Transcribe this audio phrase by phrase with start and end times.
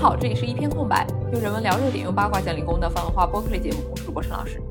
[0.00, 4.62] 好，这里是一片空白，用人文聊热点，用八卦讲理工的泛文化播客类节目，我是主播陈老师。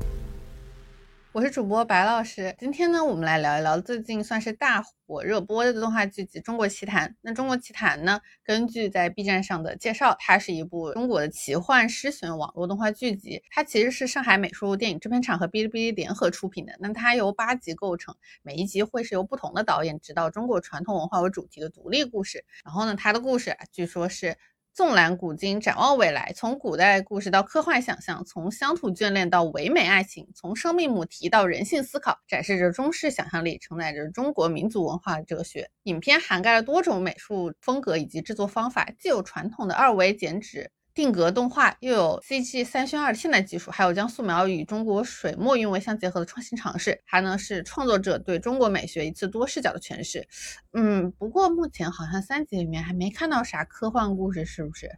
[1.32, 7.10] 我是主播白老师，今天呢，我们来聊一聊最近算是大火热播的动画剧集《中国奇谭》。
[7.20, 13.42] 那《中国奇谭》呢，根据在 B 站上的介绍，它是一部中国的奇幻诗选网络动画剧集。
[13.50, 16.72] 它其实是上海美术电影制片厂和哔哩哔哩联合出品的。
[16.80, 22.42] 那它由八集构成，每一集会是由不同的导演指导中国传统文化为主题的独立故事。
[22.64, 24.34] 然后呢，它的故事啊，据说是。
[24.78, 35.68] 纵览古今，展望未来，从古代故事到科幻想象，从乡土眷恋到唯美爱情，从生命母题到人性思考，展示着中式想象力，承载着中国民族文化哲学。
[35.82, 40.70] 影片涵盖了多种美术风格以及制作方法，既有传统的二维剪纸。
[40.98, 50.26] 定格动画又有 CG 三渲二现代技术，还有将素描与中国水墨韵味相结合的创新尝试，还能是创作者对中国美学一次多视角的诠释。
[50.72, 54.90] 嗯，不过目前好像三集里面还没看到啥科幻故事，是不是？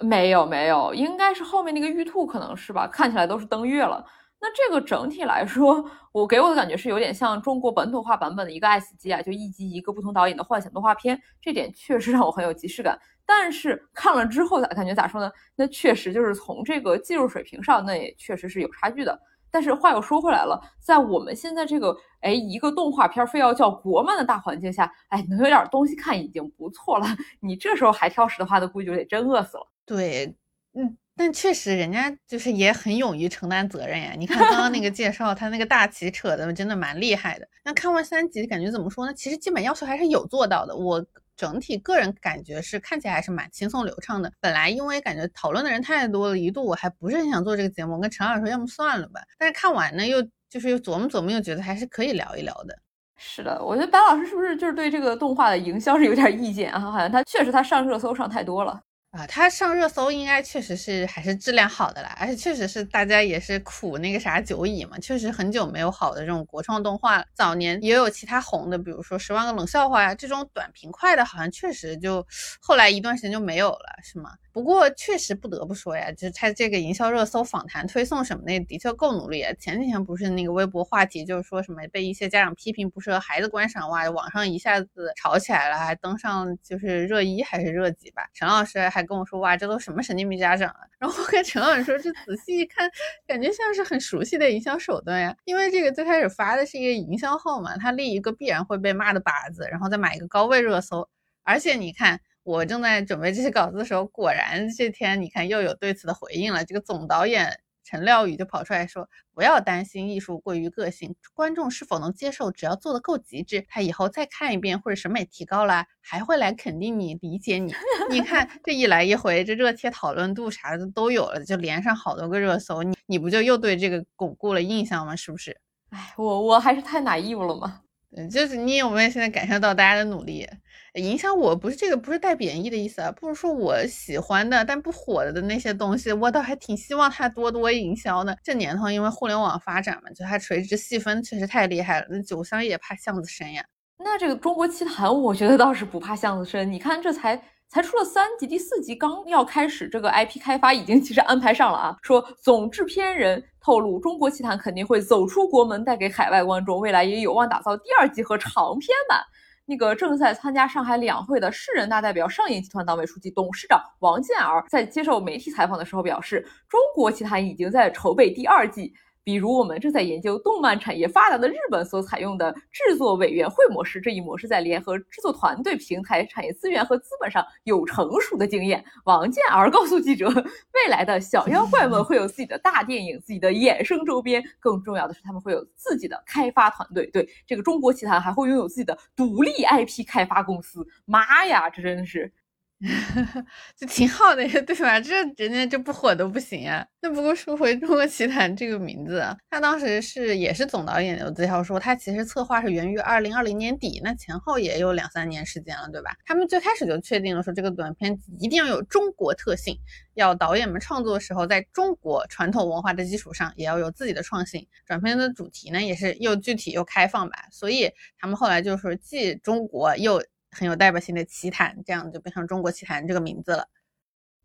[0.00, 2.88] 没有没有，应该是后面那个玉兔可能是吧？
[2.88, 4.04] 看起来都是登月了。
[4.40, 12.98] 那这个整体来说，我给我的感觉是有点像中国本土化版本的一个爱死机啊，就一集一个不同导演的幻想动画片，这点确实让我很有即视感。
[13.26, 15.30] 但是看了之后咋感觉咋说呢？
[15.56, 19.18] 那确实就是从这个技术水平上，那也确实是有差距的。
[19.50, 27.06] 但是话又说回来了，在我们现在这个哎一个动画片非要叫国漫的大环境下，哎能有点东西看已经不错了。
[27.40, 29.66] 你这时候还挑食的话，那估计就得真饿死了。
[29.84, 30.36] 对，
[30.74, 30.96] 嗯。
[31.18, 34.12] 但确实，人家就是也很勇于承担责任呀。
[34.18, 37.48] 你看刚刚那个介绍，他那个大旗扯的真的蛮厉害的。
[37.64, 39.14] 那看完三集，感觉怎么说呢？
[39.14, 40.76] 其实基本要求还是有做到的。
[40.76, 41.02] 我
[41.36, 44.32] 整体个人感觉是看起来还是蛮轻松流畅的。
[44.40, 47.94] 本来因为感觉讨论的人太多了，一度我还不是很想做这个节目。
[47.94, 49.20] 我跟陈老师说，要么算了吧。
[49.38, 52.76] 但是看完呢，又就是又琢磨琢磨，又觉得还是可以聊一聊的。
[53.18, 56.78] 是的，我觉得白老师是不是就是对这个动画的营销是有点意见啊？
[56.78, 58.80] 好像他确实他上热搜上太多了。
[59.16, 67.24] 啊，它上热搜应该确实是还是质量好的啦，而且确实是大家也是苦那个啥久矣嘛，确实很久没有好的这种国创动画了。
[67.32, 72.26] 早年也有其他红的，比如说《十万个冷笑话》呀，这种短平快的，好像确实就
[72.60, 74.32] 后来一段时间就没有了，是吗？
[74.56, 79.44] 不过确实不得不说呀，就是他这个营销热搜、访谈推送什么的，的确够努力。
[79.60, 88.26] 前几天不是那个微博话题，就是说什么被一些家长批评不适合孩子观赏，哇，网上一下子吵起来了，还登上就是热一还是热几吧。
[88.32, 90.80] 陈老师还跟我说，哇，这都什么神经病家长啊？
[90.98, 92.90] 然后我跟陈老师说，这仔细一看，
[93.26, 95.36] 感觉像是很熟悉的营销手段呀。
[95.44, 101.06] 因为这个最开始发的是一个营销号嘛，他立一个必然会被骂的靶子，然后再买一个高位热搜，
[101.42, 102.18] 而且你看。
[102.46, 106.64] 我正在准备这些稿子的时候，果然这天你看又有对此的回应了。
[106.64, 117.74] 这个总导演陈廖宇就跑出来说：“不要担心艺术过于个性，观众是否能接受，只要做的够极致，他以后再看一遍或者审美提高了，还会来肯定你、理解你。
[118.10, 125.16] 你看这一来一回，这热帖讨论度啥的都有了，就连上好多个热搜，你你不就又对这个巩固了印象吗？
[125.16, 125.60] 是不是？
[125.90, 127.80] 哎，我我还是太拿义务了吗？
[128.16, 130.46] 嗯，就是你有没有现在感受到大家的努力？”
[130.94, 138.34] 影响我不是这个，不是带贬义的意思啊，不是说我喜欢的但不火的的那些东西，我倒还挺希望它多多营销的。
[138.42, 142.06] 这年头因为互联网发展嘛，就它垂直细分确实太厉害了。
[142.08, 143.62] 那酒香也怕巷子深呀。
[143.98, 146.72] 那这个中国奇谭，我觉得倒是不怕巷子深。
[146.72, 147.38] 你看这才
[147.68, 151.96] 才出了三集，第四集刚要开始，这个 IP 开发已经其实安排上了啊。
[152.02, 159.20] 说总制片人透露，中国奇谭肯定会走出国门，带给海外观众，未来也有望打造第二季和长篇版。
[159.68, 168.94] 那个正在参加上海两会的市人大代表上影集团党委书记、董事长王健儿在接受媒体采访的时候表示，中国奇谭已经在筹备第二季。
[169.26, 178.84] 比如，我们正在研究动漫产业发达的日本所采用的制作委员会模式，这一模式在联合制作团队、平台、产业资源和资本上有成熟的经验。
[179.04, 187.04] 王健儿告诉记者，未来的小妖怪们会有自己的大电影、自己的衍生周边，更重要的是，他们会有自己的开发团队。
[187.08, 190.86] 对这个中国奇谭还会拥有自己的独立 IP 开发公司。
[191.04, 192.32] 妈呀，这真的是！
[193.74, 195.00] 就挺好的呀， 对吧？
[195.00, 196.86] 这人家就不火都不行啊。
[197.00, 206.10] 那不过说回《中国奇谭》这个名字，他当时是也是总导演刘子骁说，他其实策划是源于二零二零年底，那前后也有两三年时间了，对吧？
[206.26, 209.78] 他们最开始就确定了说，这个短片一定要有中国特性，
[210.12, 214.66] 要导演们创作的时候，在中国传统文化的基础上，也要有自己的创新。
[214.86, 220.22] 短片的主题呢，也是又具体又开放吧，所以他们后来就是既中国又。
[220.56, 223.68] 很有代表性的奇谭，这样就变成中国奇谭这个名字了。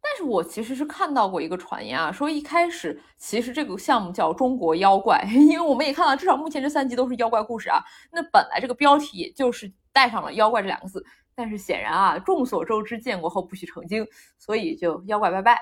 [0.02, 7.80] 但是我其实是看到过一个传言啊，说一开始其实这个项目叫中国妖怪， 因为我们也看到，至少目前这三集都是妖怪故事啊。
[8.12, 11.06] 那本来这个标题就是带上了妖怪这两个字。
[11.34, 14.06] 但是显然啊，众所周知，建国后不许成精，
[14.38, 15.58] 所以就妖怪拜拜。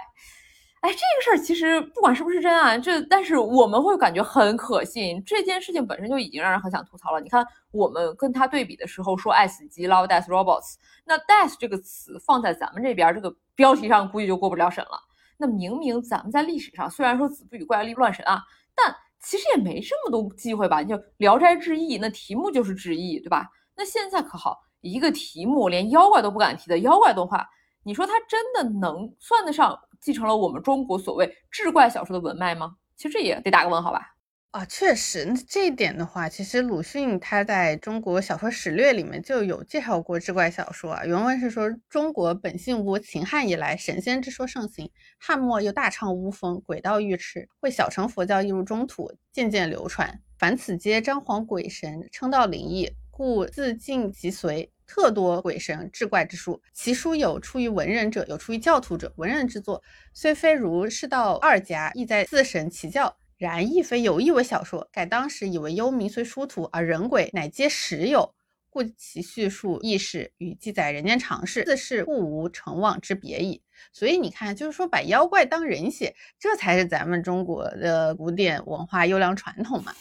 [0.82, 5.22] 哎，这个事儿其实不管是不是真啊，这但是我们会感觉很可信。
[5.26, 7.20] 这件事情本身就已经让人很想吐槽了。
[7.20, 14.92] 你看，我们跟他对比的时候说爱死机 love death robots，那 death 这个词放在咱们这边这个标题上估计就过不了审了。
[15.36, 18.42] 那明明咱们在历史上虽然说子不语怪力乱神啊，
[18.74, 20.80] 但其实也没这么多机会吧？
[20.80, 23.50] 你就《聊斋志异》，那题目就是志异，对吧？
[23.76, 27.46] 那现在可好，一个题目连妖怪都不敢提的妖怪动画，
[27.90, 29.76] 你说它真的能算得上？
[30.00, 32.76] 继承了我们中国所谓志怪小说的文脉吗？
[32.96, 34.16] 其实这也得打个问号吧。
[34.52, 41.04] 啊，确实，这一点的话，其实鲁迅他在中国小说史略里面就有介绍过志怪小说啊。
[41.04, 50.22] 原文是说：中国本性无秦汉以来神仙之说盛行，汉末又大唱巫风，鬼道愈炽，为小乘佛教一入中土，渐渐流传。
[50.38, 54.72] 凡此皆张皇鬼神，称道灵异，故自尽其随。
[54.88, 59.12] 特多鬼神志怪之书，其书有出于文人者，有出于教徒者。
[59.18, 59.84] 文人之作，
[60.14, 64.88] 虽非如世道二家，亦在自神其教，然亦非有意为小说。
[64.90, 68.34] 盖当时以为幽冥虽殊途，而人鬼乃皆实有，
[68.70, 73.62] 故其叙述意事与记载人间常事，自是故无成妄之别矣。
[73.92, 79.94] 所以你看，就是说把妖怪当人写，这才是咱们中国的古典文化优良传统嘛。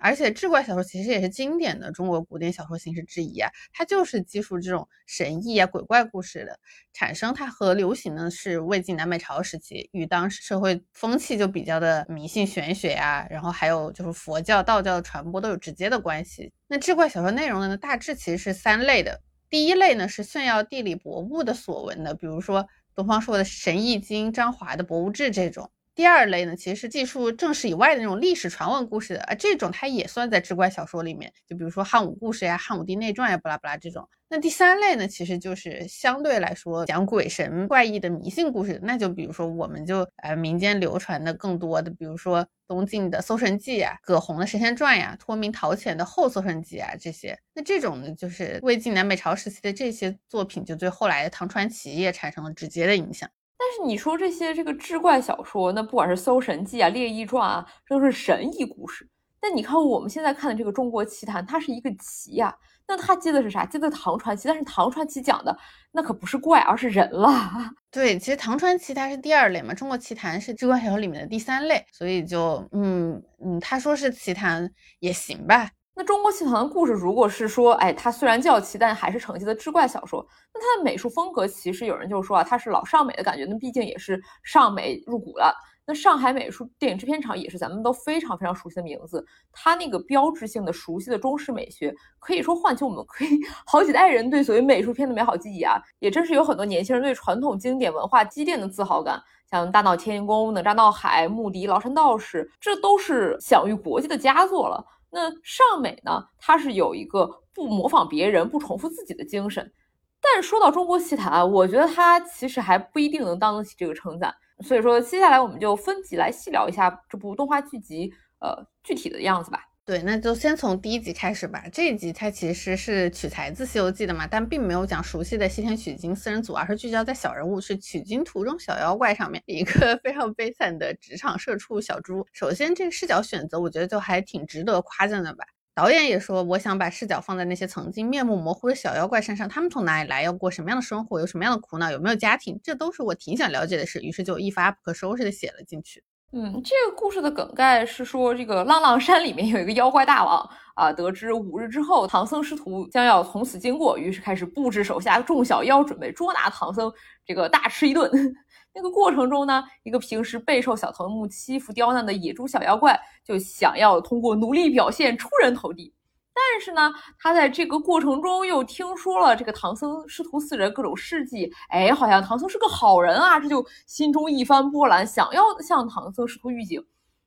[0.00, 6.56] 而且志怪小说其实也是经典的中国古典小说形式之一啊，它就是记述这种神异啊、鬼怪故事的
[6.92, 7.34] 产生。
[7.34, 16.52] 它和流行呢是魏晋南北朝时期，与当时社会风气就比较的迷信玄学呀，然后还有就是佛教、道教的传播都有直接的关系。
[16.68, 19.20] 那志怪小说内容呢，大致其实是三类的。
[19.50, 22.68] 第一类呢是炫耀地理博物的所闻的，比如说。
[22.98, 25.70] 东方朔的《神异经》，张华的《博物志》这种。
[25.98, 31.32] 第二类呢，其实是记述正史以外的那种历史传闻故事的啊，这种它也算在志怪小说里面。
[31.44, 34.08] 就比如说汉武故事呀、汉武帝内传呀，巴拉巴拉这种。
[34.28, 38.78] 那第三类呢，其实就是相对来说讲鬼神怪异的迷信故事。
[38.80, 47.36] 那就比如说，我们就呃民间流传的更多的，比如说东晋的《搜神记》啊，葛洪的《神仙传》呀，托名陶潜的《后搜神记》啊这些。
[47.52, 53.28] 那这种呢，就是魏晋南北朝时期的这些作品，就对后来的唐传奇也产生了直接的影响。
[53.58, 59.08] 但是你说这些这个志怪小说，那不管是《搜神记》啊、《列异传》啊，这都是神异故事。
[59.40, 62.56] 但你看我们现在看的这个《中国奇谭》，它是一个奇呀，
[62.86, 63.64] 那它接的是啥？
[63.66, 64.48] 接的唐传奇。
[64.48, 65.56] 但是唐传奇讲的
[65.92, 67.30] 那可不是怪，而是人了。
[67.90, 74.70] 对，其实唐传奇它是第二类嘛，《中国奇谭》是志怪小说里面的第三类，所以就嗯嗯，他说是奇谭
[75.00, 75.70] 也行吧。
[75.98, 80.24] 那中国奇谭的故事，如果是说，哎，它虽然叫奇，但还是承接的志怪小说。
[80.54, 83.44] 那它的美术风格，其实有人就说啊，它是老上美的感觉。
[83.44, 85.52] 那毕竟也是上美入股了。
[85.84, 89.26] 那上海美术电影制片厂也是咱们都非常非常熟悉的名字。
[89.50, 93.30] 它那个标志性的、熟悉的中式美学，可以说唤起我们可以
[93.66, 95.82] 好几代人对所谓美术片的美好记忆啊。
[95.98, 99.20] 也真是有很多年轻人对传统经典文化积淀的自豪感。
[99.50, 104.84] 像《大闹天宫》《哪吒闹海》《牧笛》《崂山道士》，这都是享誉国际的佳作了。
[105.10, 106.22] 那尚美呢？
[106.38, 109.72] 它是有一个不模仿别人、不重复自己的精神。
[110.20, 114.34] 但说到中国奇谭，我觉得它其实还不一定能当得起这个称赞。
[114.64, 119.67] 所以说，接下来我们就分集来细聊一下这部动画剧集，呃，具体的样子吧。
[119.88, 121.64] 对，那就先从第一集开始吧。
[121.72, 132.26] 这一集它其实是取材自《西游记》的嘛，但并没有讲熟悉的西天取经四人组，而是聚焦在小人物是取经途中小妖怪上面，一个 非常悲惨的职场社畜小猪。
[132.34, 135.46] 首先，这个视角选择，我觉得就还挺值得夸赞的吧。
[135.74, 144.00] 导演也说，我想把视角放在那些曾经面目模糊的小妖怪身上，他们从哪里来，要过什么样的生活，有什么样的苦恼，有没有家庭，这都是我挺想了解的事。
[144.00, 146.04] 于是就一发不可收拾的写了进去。
[146.30, 156.92] 嗯，这个故事的梗概是说，这个浪浪山里面有一个妖怪大王啊，得知五日之后唐僧师徒将要从此经过，于是开始布置手下众小妖，准备捉拿唐僧，
[157.24, 158.10] 这个大吃一顿。
[158.74, 165.94] 那个过程中呢，一个平时备受小头目欺负刁难的野猪小妖怪，就想要通过努力表现出人头地。
[166.38, 176.82] 但是呢，他在这个过程中又听说了这个唐僧师徒四人各种事迹，哎，好像唐僧是个好人啊，这就心中一番波澜，想要向唐僧师徒预警。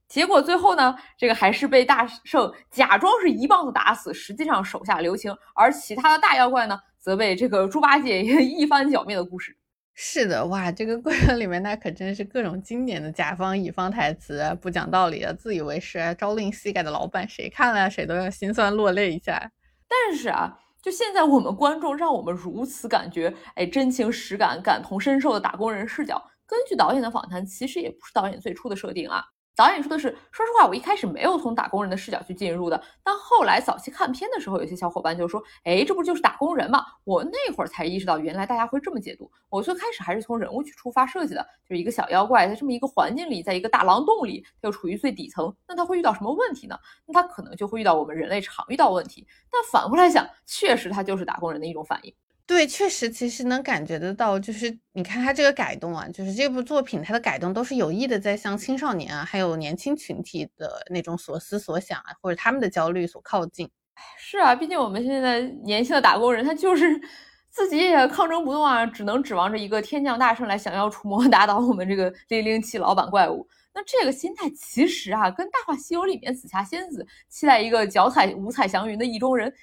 [0.07, 5.35] 结果最后呢，这个还是被大圣假装是一棒子打死，实际上手下留情。
[5.55, 9.55] 而其他的大妖怪呢，则被这个猪八戒 一番剿灭的故事。
[10.03, 19.51] 是的，哇，这个过程里面那可真是各种经典的甲方乙方台词，不讲道理的，自以为是，朝令夕改的老板，谁看了谁都要心酸落泪一下。
[19.87, 29.23] 但是啊，就现在我们观众让我们如此感觉，哎，真情实感、感同身受的打工人视角，根据导演的访谈，其实也不是导演最初的设定啊。
[29.53, 36.83] 导演说的是，说实话，我一开始没有从打工人的视角去进入的，但后来早期看片的时候，有些小伙伴就说，哎，这不就是打工人吗？
[37.03, 39.29] 我那会儿才意识到，原来大家会这么解读。
[39.49, 46.75] 我最开始还是从人物去出发设计的，就是一个小妖怪，在这么一个环境里，在一个大狼洞里，他又处于最底层，那他会遇到什么问题呢？
[47.05, 49.27] 那他可能就会遇到我们人类常遇到问题。
[49.51, 52.13] 但反过来想，确实他就是打工人的一种反应。
[52.51, 63.69] 对，确实，其实能感觉得到，就是你看他这个改动啊，就是这部作品它的改动都是有意的，在向青少年啊，还有年轻群体的那种所思所想啊，或者他们的焦虑所靠近。
[64.17, 67.01] 是啊，毕竟我们现在年轻的打工人，他就是
[67.49, 73.47] 自己也抗争不动啊，只能指望着一个天降大圣来降妖除魔， 打倒我们这个零零七老板怪物。
[73.73, 79.53] 那这个心态其实啊，跟《大话西游》里面紫霞仙子期待一个脚踩五彩祥云的意中人。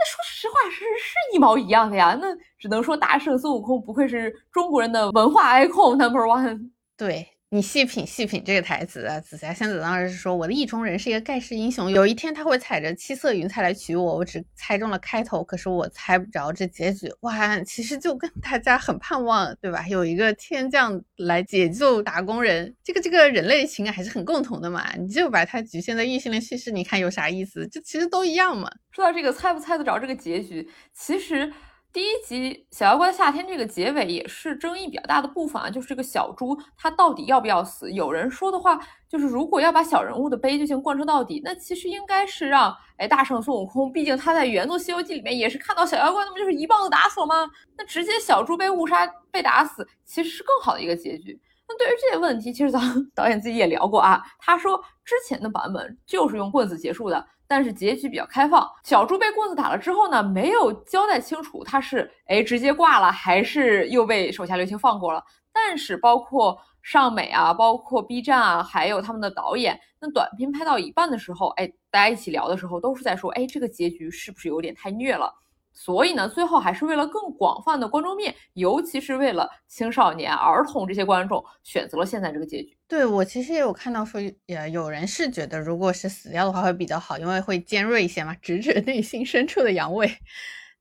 [0.00, 6.70] 那说实话是是一毛一样的呀，那只能说大圣孙悟空不愧是中国人的文化 icon number one。
[6.96, 7.28] 对。
[7.52, 14.18] 你细品细品这个台词啊，紫霞仙子当时是说我的意中人是一个盖世英雄，有一天他会踩着七色云彩来娶我。
[14.18, 17.12] 我只猜中了开头，可是我猜不着这结局。
[17.22, 19.84] 哇，其实就跟大家很盼望，对吧？
[19.88, 24.88] 有一个天降来解救打工人，这个这个人类情感还是很共同的嘛。
[24.96, 27.66] 你就把它局限在异性恋叙事，你看有啥意思？
[27.66, 28.70] 这其实都一样嘛。
[28.92, 31.52] 说到这个猜不猜得着这个结局，其实。
[31.92, 37.90] 第一集《小妖怪的夏天》这个结尾也是争议比较大的部分啊，就是这个小猪它到底要不要死？
[37.90, 38.78] 有人说的话
[39.08, 47.50] 就是，如果要把小人物的悲剧性贯彻到底，那其实应该是让哎大圣孙悟空，毕竟他在原作《西游记》里面也是看到小妖怪，那不就是一棒子打死了吗？
[47.76, 51.40] 那直接小猪被误杀被打死，其实是更好的一个结局。
[51.68, 52.80] 那对于这些问题，其实咱
[53.16, 57.26] 导演自己也聊过啊，他说之前的版本就是用棍子结束的。
[57.50, 65.20] 但是结局比较开放，小猪被棍子打了之后呢，没有交代清楚他是哎直接挂了，还是又被手下留情放过了。
[65.52, 75.34] 但是包括尚美啊，包括 B 站啊，还有他们的导演，那短片拍到一半的时候，哎，大家一起聊的时候，都是在说，哎，这个结局是不是有点太虐了？
[75.72, 82.76] 所以呢，最后还是为了更广泛的观众面，尤其是为了青少年、儿童这些观众，选择了现在这个结局。
[82.86, 90.10] 对我其实也有看到说，也有人是觉得，如果是死掉的话会比较好，因为会尖锐一些嘛，直指内心深处的阳痿。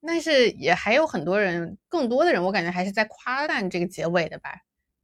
[0.05, 4.51] 但是也还有很多人，更多的人，我感觉还是在夸赞这个结尾的吧。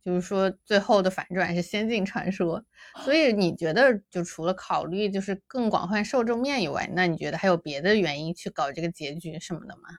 [0.05, 2.63] 就是说，最后的反转是仙境传说，
[3.03, 9.89] 所以你觉得，就除了考虑就是更广泛受众面以外，那你觉得还有别的原因去搞这个结局什么的吗？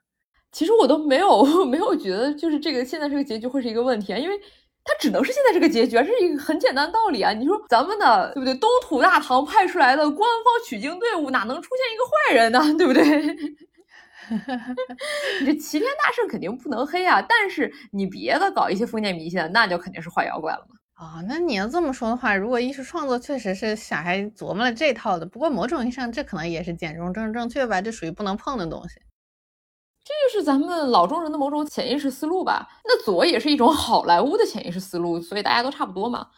[0.52, 4.38] 其实我都没有 没有觉得，就是这个现在这个结局会是一个问题啊，因为
[4.84, 7.32] 它只能是现在这个结局啊，这是一个很简单的道理啊。
[7.32, 8.54] 你说咱们的对不对？
[8.54, 12.60] 东土大唐派出来的官方取经队伍哪能出现一个坏人呢？
[12.78, 13.04] 对不对？
[15.40, 20.76] 你这齐天大圣肯定不能黑啊，但是你别的搞一些封建迷信，那就肯定是坏妖怪了嘛。
[20.94, 28.94] 啊，那你要这么说的话，如果艺术创作确实是小孩琢磨了这套的，不过某种意义上这可能也是简中正正确吧，这属于不能碰的东西。
[30.04, 32.68] 这就是咱们老中人的某种潜意识思路吧。
[32.84, 36.28] 那左也是一种好莱坞的潜意识思路，所以大家都差不多嘛。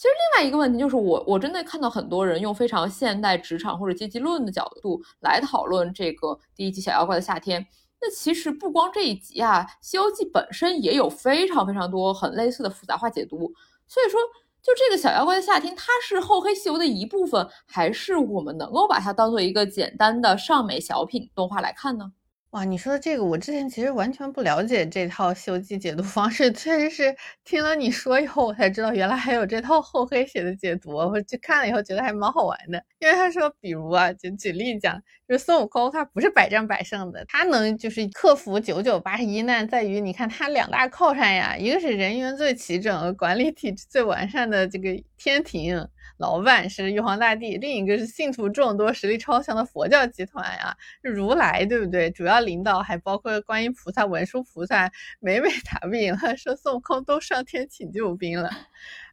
[0.00, 7.60] 其实另外一个问题就是，我我真的看到很多人用非常现代职场或者阶级论的角度来讨论这个第一集《小妖怪的夏天》。
[8.00, 13.52] 那其实不光这一集啊，《西游记》本身也有非常非常多很类似的复杂化解读。
[13.86, 14.18] 所以说，
[14.62, 22.10] 就这个《小妖怪的夏天》，它是《厚黑西游》的一部分，还是我们能够把它当做一个简单的尚美小品动画来看呢？
[22.50, 27.14] 哇，你说的这个，我之前其实完全不了解这套《西游记》解读方式，确实是
[27.44, 30.90] 听了你说以后，我才知道原来还有这套厚黑写的解读。
[30.90, 32.82] 我去看了以后，觉得还蛮好玩的。
[32.98, 45.86] 因为他说，比如啊，就举例讲，就是孙悟空他不是百战百胜的，他能就是克服九九八十一难，在于你看他两大靠山呀，一个是人员最齐整、管理体制最完善的这个天庭。
[46.20, 52.10] 老板是玉皇大帝，另一个是信徒众多、实力超强的佛教集团呀，如来对不对？
[52.10, 58.50] 主要领导还包括观音菩萨、文殊菩萨，每每打不赢了，说孙悟空都上天请救兵了。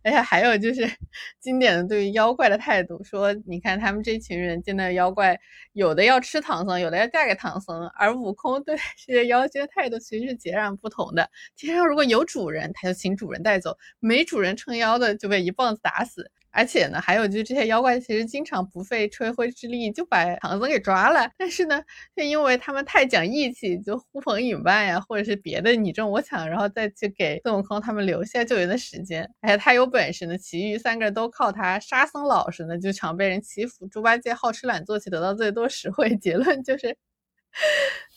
[0.03, 0.81] 而且还有就是
[1.39, 5.39] 经典的对于妖怪的态度，说你看他们这群人见到妖怪，
[5.71, 11.29] 有的要吃唐僧，有的要嫁给唐僧，而悟空对这些妖精的态度其实是截然不同的。
[11.55, 16.29] 天上如果有主人，他就请主人带走；没主人撑腰的，就被一棒子打死。
[16.51, 21.81] 而且呢，还有就是这些妖怪其实经常不费吹灰之力就把唐僧给抓了，但是呢，
[22.15, 29.29] 就因为他们太讲义气，就呼朋引伴呀，或者是别的你争我抢，然后再去给孙悟空他们留下救援的时间。
[29.41, 31.79] 而且他有本事呢，其余三个人都靠他。
[31.79, 33.85] 沙僧老实呢，就常被人欺负。
[33.87, 36.15] 猪八戒好吃懒做，且得到最多实惠。
[36.17, 36.97] 结论就是，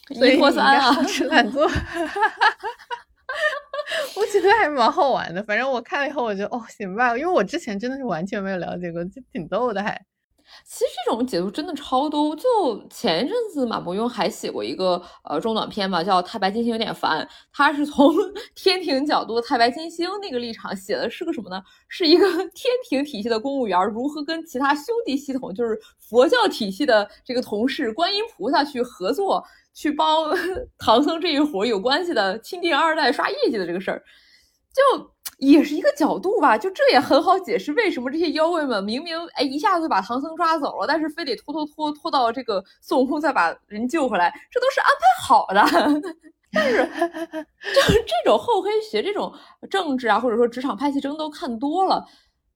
[0.15, 1.71] 所以你应该好吃懒做。
[4.17, 5.43] 我觉得还蛮好玩的。
[5.45, 10.01] 反正我看了以后，我就哦，行吧，因为我之前真的是完全没有了解过，就挺逗的还。
[10.67, 12.35] 其实这种解读真的超多。
[12.35, 17.25] 就前一阵子，马伯庸还写过一个呃中短篇吧，叫《太白金星有点烦》。
[17.53, 18.13] 他是从
[18.57, 21.63] 天庭角度太白金星那个立场写的，是个什么呢？
[21.87, 29.45] 是一个 天庭体系的公务员如何跟其他兄弟系统，就是佛教体系的这个同事观音菩萨去合作，
[29.75, 30.31] 去帮
[30.79, 34.03] 唐僧这一伙有关系的钦定二代刷业绩的这个事儿。
[34.75, 35.11] 就。
[35.39, 46.13] 也是一个角度吧，就这也很好解释为什么这些妖怪们明明哎一下子把唐僧抓走了，但是非得拖拖拖拖到这个孙悟空再把人救回来，这都是安排好的。
[46.53, 46.77] 但是
[47.75, 49.33] 就是这种厚黑学、这种
[49.71, 52.07] 政治啊，或者说职场派系争斗看多了。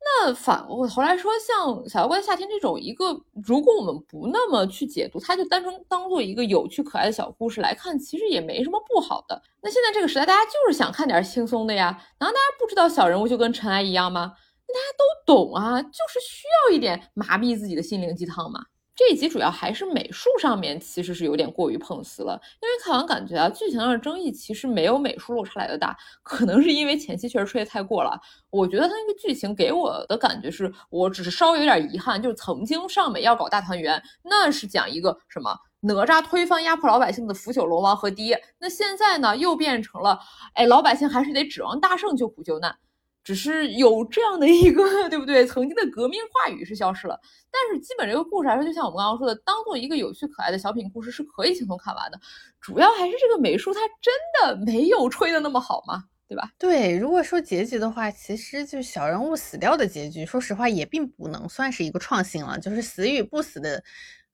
[0.04, 9.42] 那反过头来说，像《小妖怪夏天》这种一个，如果我们不那么去解读，它就单纯当做一个有趣可爱的小故事来看，其实也没什么不好的。
[9.62, 11.87] 那现在这个时代，大家就是想看点轻松的呀。
[12.20, 14.34] 难道大家不知道小人物就跟尘埃一样吗？
[14.66, 18.61] 大家都懂啊，就是需要一点麻痹自己的心灵鸡汤嘛。
[18.96, 28.16] 这一集主要还是美术上面其实是有点过于碰瓷了，因为看完感觉啊，剧情上的争议其实没有美术落差来的大，可能是因为前期确实吹的太过了。
[28.50, 40.20] 我觉得他那个剧情给我的感觉是，我只是稍微有点遗憾，就是曾经上美要搞大团圆，那是讲一个什么哪吒推翻压迫老百姓的腐朽龙王和爹，那现在呢又变成了，
[40.52, 42.76] 哎，老百姓还是得指望大圣救苦救难。
[43.24, 45.46] 只是有这样的一个， 对不对？
[45.46, 47.18] 曾经的革命话语是消失了，
[47.50, 52.20] 但是基本这个故事来说，就像我们刚刚说的，当做一个有趣可爱的小品故事是可以轻松看完的。
[52.60, 56.04] 主要还是这个美术，它真的没有吹的那么好吗？
[56.28, 56.50] 对吧？
[56.58, 63.82] 对，如果说结局的话，其实就小人物死掉的结局，说实话也并不能算是一个创新了，就是死与不死的。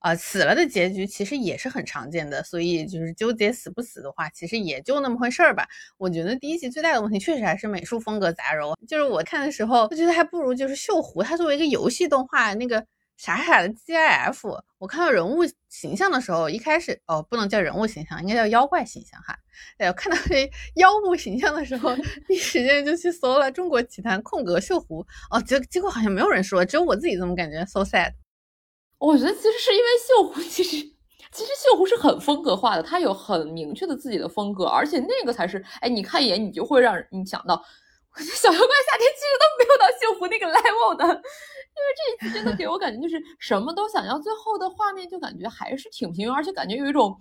[0.01, 5.67] 啊，死了的结局其实也是很常见的，所以就是纠结死不死的话，其实也就那么回事儿吧。
[5.99, 12.85] 我觉得第一集最大的问题确实还是美术风格杂糅，就是我看的时候，我觉得还不如就是锈湖，它作为一个游戏动画，那个
[13.19, 19.37] 傻傻的 GIF，我看到人物形象的时候，一开始哦，不能叫人物形象，应该叫妖怪形象哈。
[19.77, 21.95] 哎，我看到这妖物形象的时候，
[22.27, 28.13] 第一时间就去搜了《中国奇谭》空格锈湖，哦，结结果好像没有人说，只有我自己这么感觉，so sad。
[29.01, 30.77] 我觉得其实是因为锈湖， 其实
[31.33, 37.55] 其实锈湖是很风格化的，它有很明确的自己的风格，而且那个才是，哎，你看一眼你就会让你想到，
[38.15, 47.17] 我觉得小妖怪夏天其实都没有到锈湖那个 level 的，因为这一次真的给我感觉就是什么都想要，最后的画面就感觉还是挺平庸，而且感觉有一种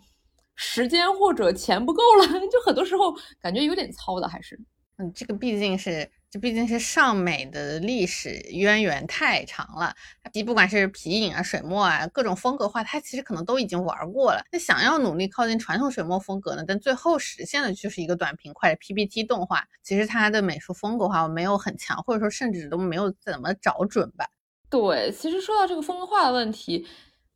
[0.56, 4.60] 时间或者钱不够了，就很多时候感觉有点糙的，还是，
[4.98, 6.12] 嗯，这个毕竟是。
[6.32, 14.44] 这毕竟是上美的历史渊源太长了，它不管是皮影啊、水墨啊，各种风格化，它其实可能都已经玩过了。
[14.52, 16.64] 那想要努力靠近传统水墨风格呢？
[16.68, 19.64] 但最后实现的就是一个短平快的 PPT 动画。
[19.82, 24.28] 其实它的美术风格化没有很强，或者说甚至都没有怎么找准吧。
[24.70, 26.86] 对，其实说到这个风格化的问题，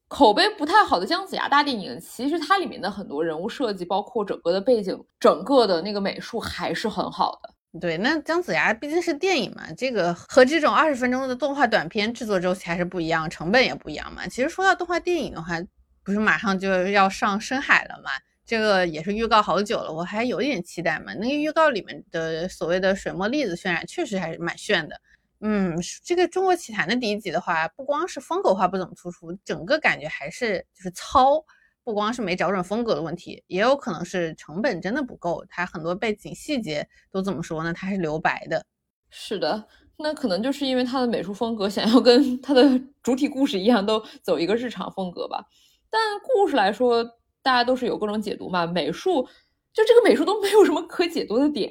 [0.08, 7.53] 口碑不太好的姜子牙大电影，其实它里面的很多人物设计，包括整个的背景、整个的那个美术还是很好的。
[7.82, 14.28] 对，那姜子牙毕竟是电影嘛，这个和这种二十分钟的动画短片制作周期还是不一样，成本也不一样嘛。
[14.28, 15.60] 其实说到动画电影的话，
[16.04, 18.12] 不是马上就要上深海了嘛？
[18.46, 21.14] 这个也是预告好久了，我还有点期待嘛。
[21.16, 25.02] 那个预告里面的所谓的水墨粒子渲染，确实还是蛮炫的。
[25.42, 31.44] 嗯，这个中国奇谭的第一集的话，不光是风格化不怎么突出，整个感觉还是就是糙。
[31.84, 35.46] 不光是没找准风格的问题，也有可能是成本真的不够。
[35.50, 37.74] 它很多背景细节都怎么说呢？
[37.74, 38.66] 它是留白的。
[39.10, 39.68] 是的，
[39.98, 45.46] 那可能就是因为它的美术风格想要跟它的主体故事一样，都走一个日常风格吧。
[45.90, 47.04] 但故事来说，
[47.42, 48.66] 大家都是有各种解读嘛。
[48.66, 49.28] 美术
[49.74, 51.70] 就这个美术都没有什么可解读的点。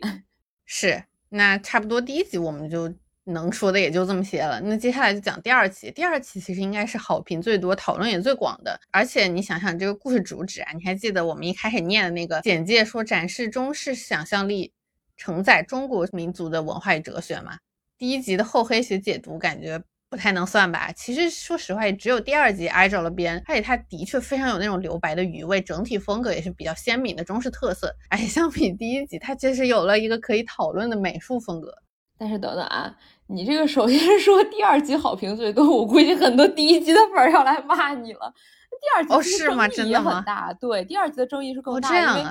[0.67, 2.95] 是，那差不多第一集我们就。
[3.25, 5.91] 能说的也就这么些了，那接下来就讲第二期。
[5.93, 8.79] 第二期其实应该是好评最多、讨论也最广的。
[8.91, 14.73] 而且你想想这个故事主旨啊，你还记得我们一开始念的那个简介，说展示中式想象力，
[15.17, 17.59] 承载中国民族的文化与哲学吗？
[17.97, 19.81] 第一集的厚黑学解读感觉
[20.11, 20.91] 不太能算吧？
[20.91, 27.95] 其实说实话，也只有第二集挨着了边，而且它的确非常有那种留白的余味，整体风格也是比较鲜明的中式特色。
[28.11, 31.73] 而 且相比第一集，它确实有了一个可以讨论的美术风格。
[32.23, 32.89] 但是等等啊，
[33.27, 38.33] 你这个首先说第二集好评最多，我估计很多第一集的粉要来骂你了。
[38.71, 39.67] 第二集哦是吗？
[39.67, 42.31] 真的很大，对，第二集的争议是更大，因为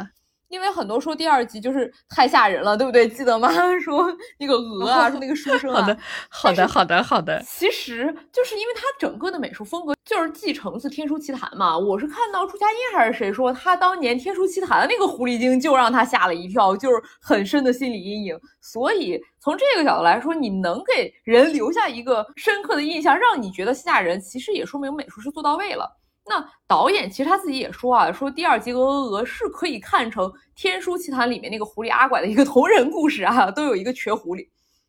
[0.52, 3.08] 因为很多说第二集就是太吓人了，对不对？
[3.08, 3.50] 记得吗？
[3.82, 5.82] 说那个鹅啊，说那个书生啊。
[5.82, 5.98] 好的，
[6.30, 7.42] 好的，好的，好的。
[7.44, 11.78] 其实就是因为它整个的美术风格就是继承自《天书奇谭》嘛。
[11.78, 18.38] 我是看到朱家印还是谁说，他当年《天书奇谭》那个狐狸精就让他吓了一跳，就是很深的心理阴影。
[18.60, 25.90] 所以从这个角度来说，你能给人留下一个深刻的印象，让你觉得吓人，其实也说明美术是做到位了。
[26.24, 34.48] 那导演其实他自己也说啊，说第二集《鹅鹅鹅》是可以看成《天书奇谭》里面那个狐狸阿拐的一个同人故事啊，都有一个瘸狐狸。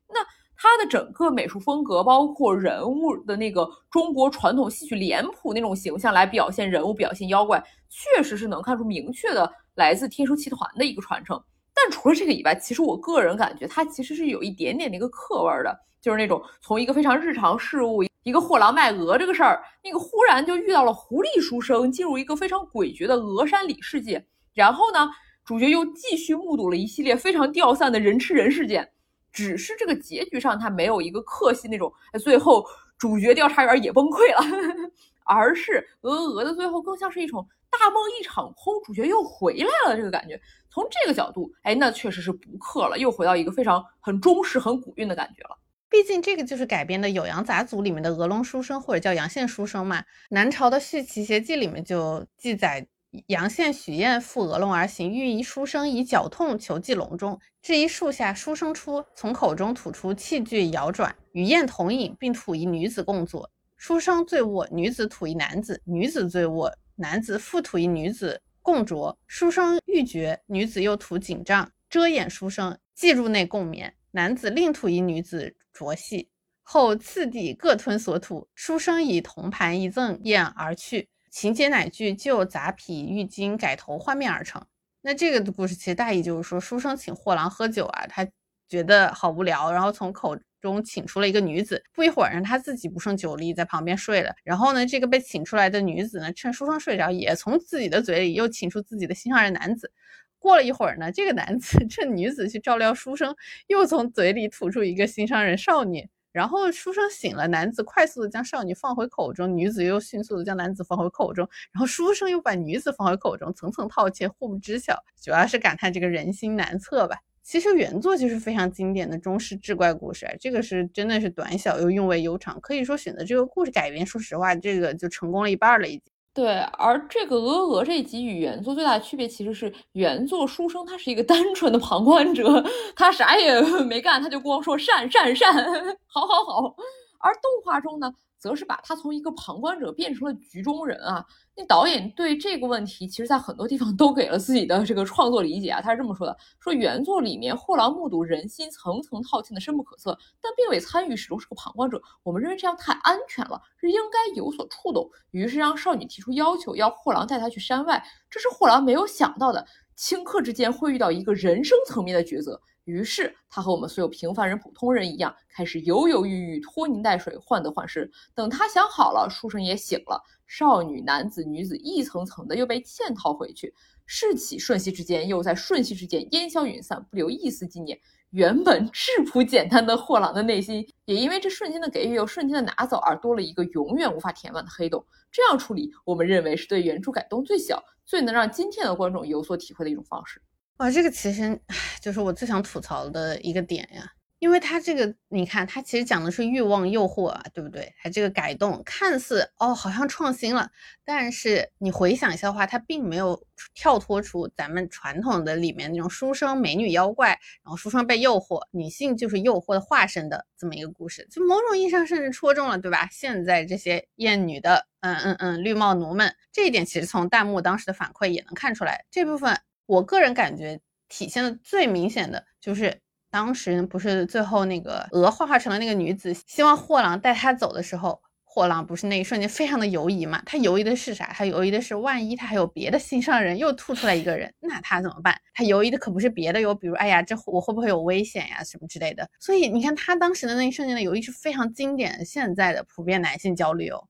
[0.09, 0.21] 那
[0.55, 11.42] 他的整个美术风格，包括人物的那个中国传统戏曲脸谱那种形象来表现人物、表现妖怪，确实是能看出明确的来自《天书奇谭》的一个传承。
[11.74, 18.04] 但除了这个以外，其实我个人感觉它其实是有一点点那个客味的，就是那种从一个非常日常事物。
[18.24, 24.24] 一个货郎卖鹅这个事儿，那个忽然就遇到了狐狸书生，进入一个非常诡谲的鹅山里世界。
[24.54, 25.11] 然后呢，
[25.44, 28.88] 主角又继续目睹了一系列非常掉散的人吃人事件。
[29.32, 32.64] 只是这个结局上，他没有一个客系那种，最后
[32.96, 34.90] 主角调查员也崩溃了，
[35.26, 40.40] 而是鹅鹅鹅的最后更像是一种大梦一场空，主角又回来了这个感觉。
[40.70, 45.58] 从这个角度，哎，那确实是不克了，又回到一个非常很中式、很古韵的感觉了。
[45.88, 50.02] 毕竟这个就是改编的《酉阳杂俎》里面的鹅龙书生，或者叫阳羡书生嘛。
[50.30, 52.87] 南朝的《续奇邪记》里面就记载，
[53.26, 57.38] 阳羡许燕赴鹅龙而行，欲一书生以脚痛求寄笼中。
[57.61, 63.50] 至一树下，书生出，从口中吐出器具摇转，与燕同饮，并吐一女子共坐。
[63.76, 69.16] 书生醉卧，女子吐一男子；女子醉卧，男子复吐一女子共酌。
[69.26, 73.94] 书生欲绝，女子又吐锦帐遮掩书生，即入内共眠。
[74.11, 75.55] 男子另吐一女子。
[75.74, 76.28] 着戏
[76.61, 78.46] 后，次第各吞所吐。
[78.55, 81.09] 书生以铜盘一赠宴而去。
[81.31, 84.62] 情节乃据旧杂匹浴巾改头换面而成。
[85.00, 88.28] 那这个的故事其实大意就是说，书生请货郎喝酒啊，他
[88.68, 91.85] 觉得好无聊，然后从口中请出了一个女子。
[91.92, 94.35] 不一会儿呢，他自己不胜酒力，在旁边睡了。
[94.44, 99.92] 然后呢，这个被请出来的女子呢，趁书生睡着，也从自己的嘴里又请出自己的心上人男子。
[100.38, 106.09] 过了一会儿呢，这个男子 趁女子去照料书生，又从嘴里吐出一个心上人少女。
[106.33, 114.96] 然后书生醒了，男子快速的将少女放回口中，女子又迅速的将男子放回口中，然后书生又把女子放回口中，层层套切，互不知晓。
[115.20, 117.18] 主要是感叹这个人心难测吧。
[117.42, 126.02] 其实原作就是非常经典的中式志怪故事，这个是真的是短小又韵味悠长，可以说选择这个故事改编，说实话，这个就成功了一半了已经。
[126.35, 132.64] 对，而这个鹅鹅这一集与原作最大的区别，其实是原作书生他是一个单纯的旁观者，
[132.96, 135.52] 他啥也 没干，他就光说善善善，
[136.07, 136.74] 好好好。
[137.20, 138.11] 而动画中呢？
[138.42, 141.24] 则是把他从一个旁观者变成了局中人啊！
[141.55, 145.81] 那导演对这个问题，其实在很多地方都给了自己的这个创作理解啊。
[145.81, 152.02] 他是这么说的：说原作里面货郎目睹人心层层套嵌的深不可测，但并未参与，始终是个旁观者。
[152.24, 158.05] 我们认为这样太安全了，是应该有所触动，于是让少女提出要求，要货郎带她去山外。
[158.28, 159.64] 这是货郎没有想到的，
[159.96, 162.61] 顷刻之间会遇到一个人生层面的抉择。
[162.85, 168.11] 于是他和我们所有平凡人、普通人一样，开始犹犹豫豫、拖泥带水、患得患失。
[168.35, 173.73] 等他想好了，书生也醒了，少女、男子、女子一层层的又被嵌套回去。
[174.05, 177.99] 事起瞬息之间，又在瞬息之间烟消云散，不留一丝纪念。
[178.31, 185.05] 原本质朴简单的货郎的内心，也因为这瞬间的给予又瞬间的拿走，而多了一个永远无法填满的黑洞。
[185.31, 190.42] 这样处理，我们认为是对原著改动最小、最能让今天的观众有所体会的一种方式。
[190.78, 191.61] 哇，这个其实
[192.00, 197.94] 就是我最想吐槽的一个点呀，因为它这个，你看，它其实讲的是欲望诱惑啊，对不对？
[198.02, 200.70] 它这个改动看似哦，好像创新了，
[201.04, 203.40] 但是你回想一下的话，它并没有
[203.74, 207.28] 跳脱出咱们传统的里面那种书生美女妖怪，
[207.62, 213.08] 然后书生被诱惑，女性就是诱惑的化身的这么一个故事，就某种意义上甚至戳中了，对吧？
[213.12, 219.61] 现在这些艳女的，嗯嗯嗯，绿帽奴们，这一点其实从弹幕当时的反馈也能看出来，这部分。
[219.92, 222.98] 我个人感觉体现的最明显的就是，
[223.31, 230.42] 当时不是最后那个鹅幻化成了那个女子，希望货郎带她走的时候，货郎不是那一瞬间非常的犹疑嘛？
[230.46, 231.26] 他犹疑的是啥？
[231.35, 235.38] 他犹疑的是万一他还有别的心上人又吐出来一个人，那他怎么办？
[235.52, 239.28] 他犹疑的可不是别的哟，比如哎呀，这我会不会有危险呀，什么之类的。
[239.40, 244.09] 所以你看他当时的那一瞬间的犹豫是非常经典，现在的普遍男性焦虑哦。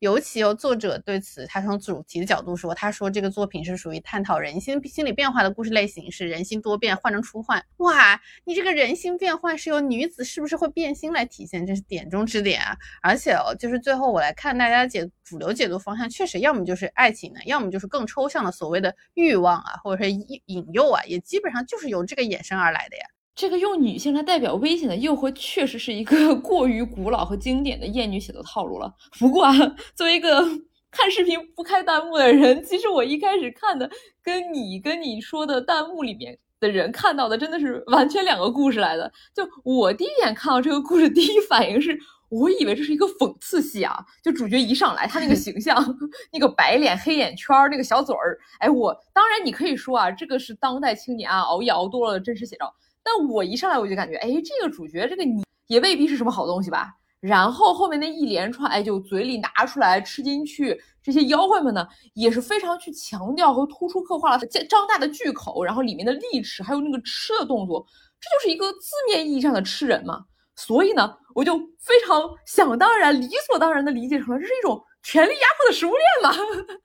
[0.00, 7.64] 尤其由作者对此，他从主题的角度说，他说这个作品是属于探讨人心心理变化的故事类型，是人心多变，患中出患。
[7.78, 12.76] 哇，你这个人心变换是由女子是不是会变心来体现，这是点中之点啊！
[13.00, 23.06] 而且哦，就是最后我来看大家解主流解读方向，确实要么就是爱情的，要么就是更抽象的所谓的欲望啊，或者是引引诱啊，也基本上就是由这个衍生而来的呀。
[23.36, 28.90] 这个用女性来代表危险的诱惑，确实是一个 过于古老和经典的厌女写作套路了。
[29.18, 29.52] 不过啊，
[29.94, 30.42] 作为一个
[30.90, 33.90] 看视频不开弹幕的人，其实我一开始看的
[34.22, 39.12] 跟你跟你说的弹幕里面的人看到的真的是完全两个故事来的。
[39.34, 41.98] 就我第一眼看到这个故事，第一反应是
[42.30, 44.02] 我以为这是一个讽刺戏啊。
[44.24, 45.76] 就主角一上来，他那个形象，
[46.32, 52.72] 那个白脸黑眼圈，那个小嘴儿，哎，我当然你可以说啊，这个是当代青年啊熬夜熬多了的真实写照。
[53.06, 56.92] 但我一上来我就感觉，哎，这个主角这个你也未必是什么好东西吧。
[57.20, 64.38] 然后后面那一连串，哎，就嘴里拿出来吃进去，这些妖怪们呢也是非常去强调和突出刻画了
[64.68, 67.86] 张大的巨口，然后里面的利齿，还有那个吃的动作，
[68.20, 70.24] 这就是一个字面意义上的吃人嘛。
[70.56, 76.76] 所以呢，我就非常想当然、理所当然的理解成了这是一种权力压迫的食物链嘛。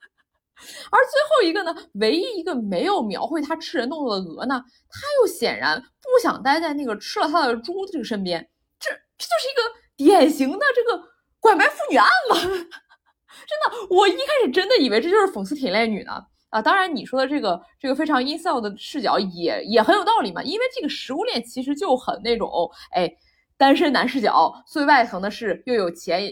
[0.90, 8.48] 而最后一个呢，唯一一个没有描绘他吃人动作的鹅呢，他又显然不想待在那个吃了他的猪的这个身边，
[8.78, 9.62] 这这就是一个
[9.96, 11.02] 典型的这个
[11.40, 12.36] 拐卖妇女案嘛！
[12.40, 16.12] 真的，我一开始真的以为这就是讽刺舔恋女呢
[16.50, 16.62] 啊！
[16.62, 23.10] 当然你说的这个这个非常 incel 的视角也也很有道理嘛，因为这个食物链其实就很那种哎
[23.56, 26.22] 单身男视角，最外层的是又有钱。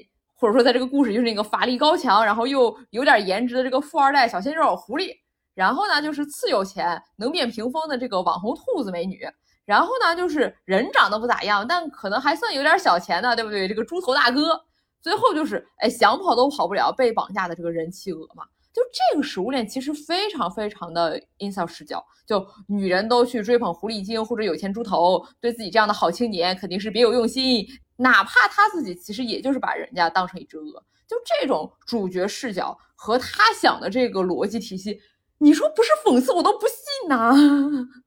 [0.40, 5.12] 或者说，在这个故事就是那个法力高强，然后又有点颜值的这个富二代小鲜肉狐狸，
[5.54, 9.20] 然后呢就是次有钱能变屏风的这个网红兔子美女，
[9.66, 13.68] 然后呢就是人长得不咋样，但可能还算有点小钱的，对不对？
[13.68, 14.58] 这个猪头大哥，
[15.02, 18.44] 最后就是哎想跑都跑不了被绑架的这个人气鹅嘛。
[18.72, 27.66] 就这个食物链其实非常非常的 insel 视角，就女人都去追捧狐狸精或者有钱猪头，对自己这样的好青年肯定是别有用心。
[28.00, 34.98] 哪怕他自己其实也就是把人家当成一只鹅，就这种主角视角和他想的这个逻辑体系，
[35.38, 37.32] 你说不是讽刺我都不信呐。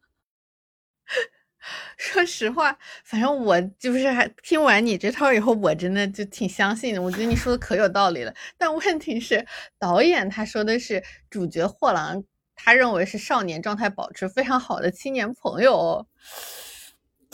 [1.96, 7.02] 说实话，反正我就是还听完你这套以后，我真的就挺相信的。
[7.02, 8.34] 我觉得你说的可有道理了。
[8.58, 9.46] 但问题是，
[9.80, 12.24] 导演他说的是主角货郎，
[12.56, 16.06] 他认为是少年状态保持非常好的青年朋友。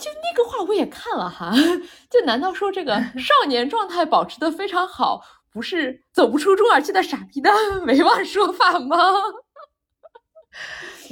[0.00, 1.52] 就那个话我也看了哈，
[2.10, 7.50] 就难道说这个少年状态保持的非常好，不是走不出中二期的傻逼的
[7.84, 8.96] 没忘说法吗？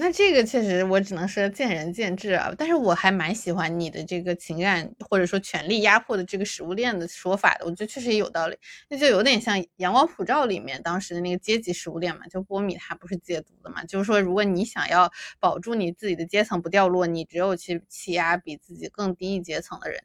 [0.00, 2.54] 那这个确实，我只能说见仁见智啊。
[2.56, 8.56] 但是我还蛮喜欢你的这个情感或者说权力压迫的这个食物链的说法的，我觉得确实也有道理。
[8.88, 20.00] 那就有点像《阳光普照》里面当时的那个阶级食物链嘛，就波米他不是戒毒的嘛，就是说如果你想要保住你自己的阶层不掉落，你只有去欺压比自己更低一阶层的人，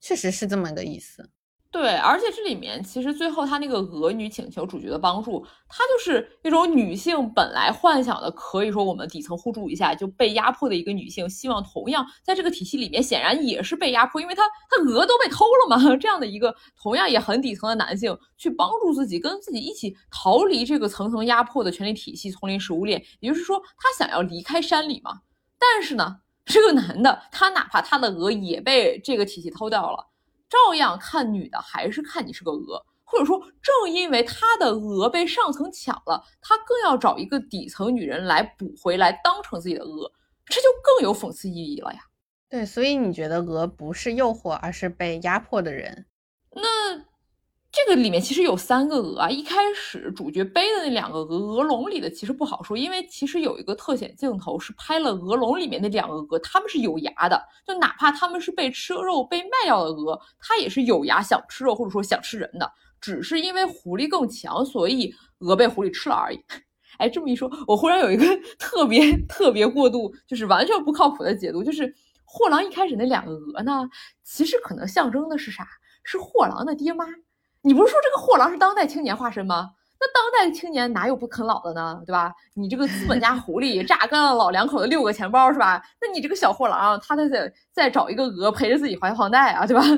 [0.00, 1.30] 确实是这么个意思。
[1.72, 25.20] 对，而且这里面其实最后他那个俄女请求主角的帮助，她就是一种女性本来幻想的，可以说我们底层互助一下就被压迫的一个女性，希望同样在这个体系里面，显然也是被压迫，因为她她鹅都被偷了嘛，这样的一个同样也很底层的男性去帮助自己，跟自己一起逃离这个层层压迫的权力体系、丛林食物链，也就是说他想要离开山里嘛。
[25.56, 30.09] 但是呢，这个男的他哪怕他的鹅也被这个体系偷掉了。
[30.50, 40.12] 照样看女的，还是看你是个鹅，或者说，正因为他的鹅被上层抢了，他更要找一个底层女人来补回来，当成自己的鹅，
[40.44, 42.00] 这就更有讽刺意义了呀。
[42.48, 46.06] 对，所以你觉得鹅不是诱惑，而是被压迫的人？
[46.50, 47.08] 那。
[47.72, 62.68] 这个里面其实有三个鹅啊，一开始主角背的那两个鹅，鹅笼里的其实不好说，因为其实有一个特写镜头是拍了鹅笼里面那两个鹅，它们是有牙的，就哪怕它们是被吃肉被卖掉的鹅，它也是有牙想吃肉或者说想吃人的，
[63.00, 66.40] 只是因为狐狸更强，所以鹅被狐狸吃了而已。
[66.98, 68.26] 哎，这么一说，我忽然有一个
[68.58, 73.88] 特别特别过度，就是完全不靠谱的解读，就是货郎一开始那两个鹅呢，
[74.24, 75.64] 其实可能象征的是啥？
[76.02, 77.06] 是货郎的爹妈。
[77.62, 79.70] 你不是说这个货郎是当代青年化身吗？
[80.02, 82.00] 那当代青年哪有不啃老的呢？
[82.06, 82.32] 对吧？
[82.54, 85.82] 你这个资本家 狐狸榨干了老两口的六个钱包是吧？
[86.00, 89.82] 那你这个小货郎，他得再再找一个鹅陪着自己还房贷啊，对吧？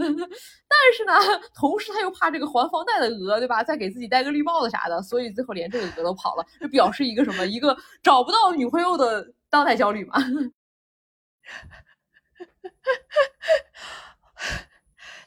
[0.68, 1.12] 但是呢，
[1.54, 3.62] 同时他又怕这个还房贷的鹅，对吧？
[3.62, 7.46] 再给自己戴个绿帽子啥的，所以最后连这个鹅都跑了，就表示一个什么？
[7.46, 10.14] 一个找不到女朋友的当代焦虑嘛。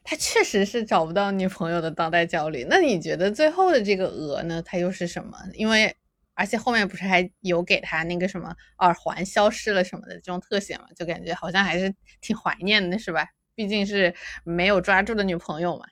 [0.05, 2.63] 他确实是找不到女朋友的当代焦虑。
[2.69, 4.61] 那你觉得最后的这个鹅呢？
[4.61, 5.35] 它又是什么？
[5.55, 5.93] 因为
[6.35, 10.85] 而且后面不是还有给他那个什么耳环消失了什么的这种特写嘛？
[10.95, 13.25] 就感觉好像还是挺怀念的，是吧？
[13.55, 14.13] 毕竟是
[14.43, 15.85] 没有抓住的女朋友嘛。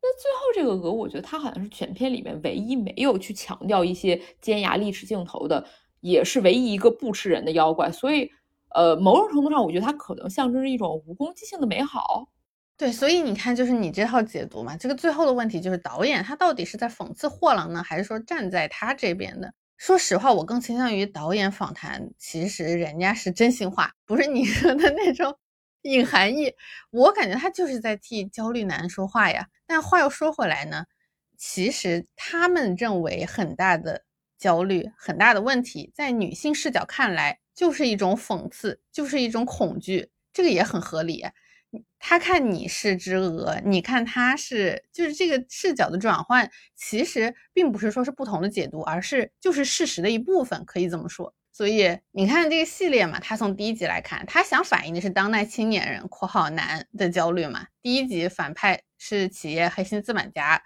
[0.00, 5.66] 那最后这个鹅，我觉得它好像是全片里面唯一没有去强调一些尖牙利齿镜头的，
[6.00, 7.90] 也是唯一一个不吃人的妖怪。
[7.90, 8.30] 所以，
[8.72, 12.28] 呃，某种程度上，我觉得它可能象征着一种无攻击性的美好。
[12.78, 19.52] 对，所以你看，就是你这套解读嘛，这个最后的问题就是导演他到底是在讽刺货郎呢，还是说站在他这边的？
[19.78, 25.38] 说实话，我更倾向于导演访谈，其实人家是真心话，不是你 说的那种
[25.82, 26.52] 隐含义。
[26.90, 29.46] 我感觉他就是在替焦虑男说话呀。
[29.66, 30.84] 但话又说回来呢，
[31.38, 34.02] 其实他们认为很大的
[34.38, 41.24] 焦虑、很大的问题，在女性视角看来就是一种讽刺，就是一种恐惧，这个也很合理。
[41.98, 51.34] 他看你是只鹅，你看他是，就是这个视角的转换，其实并不是说是不同的解读，而是就是事实的一部分，可以这么说。
[51.52, 57.66] 所以你看这个系列嘛，他从第一集来看，他想反映的是当代青年人（括号男）的焦虑嘛。
[57.82, 60.62] 第一集反派是企业黑心资本家。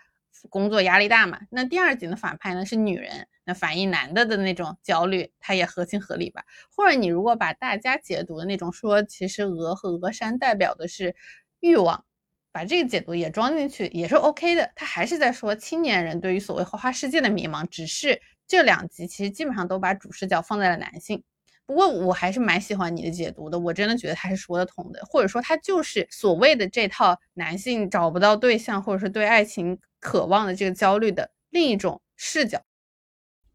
[0.48, 1.40] 工作压力大嘛？
[1.50, 6.44] 那第二集的反派呢是女人，那反映男的的那种焦虑，它也合情合理吧？
[6.74, 11.14] 或者你如果把大家解读的那种说，其实鹅和鹅山代表的是
[11.60, 12.04] 欲望，
[12.52, 14.70] 把这个解读也装进去也是 OK 的。
[14.74, 21.22] 他还是在说青年人对于所谓花花世界的迷茫，只是这两集其实基本上都把主视角放在了男性。
[21.70, 32.60] 不过我还是蛮喜欢你的解读的，我真的觉得他是说得通的，或者说他就是所谓的这套男性找不到对象，或者是对爱情渴望的这个焦虑的另一种视角。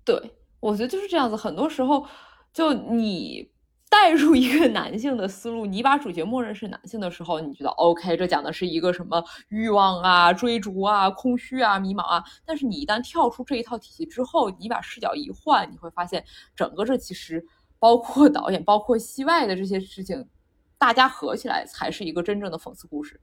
[0.06, 2.08] 对我觉得就是这样子，很多时候
[2.54, 3.52] 就你
[3.90, 12.24] 带入一个男性的思路，你把主角默认是男性的时候，你觉得 OK，这讲的是一个什么欲望啊、追逐啊、空虚啊、迷茫啊。
[12.46, 16.24] 但是你一旦跳出这一套体系之后，你把视角一换，你会发现
[16.56, 17.46] 整个这其实。
[17.80, 20.28] 包括导演，包括戏外的这些事情，
[20.78, 23.20] 大家合起来才是一个真正的讽刺故事。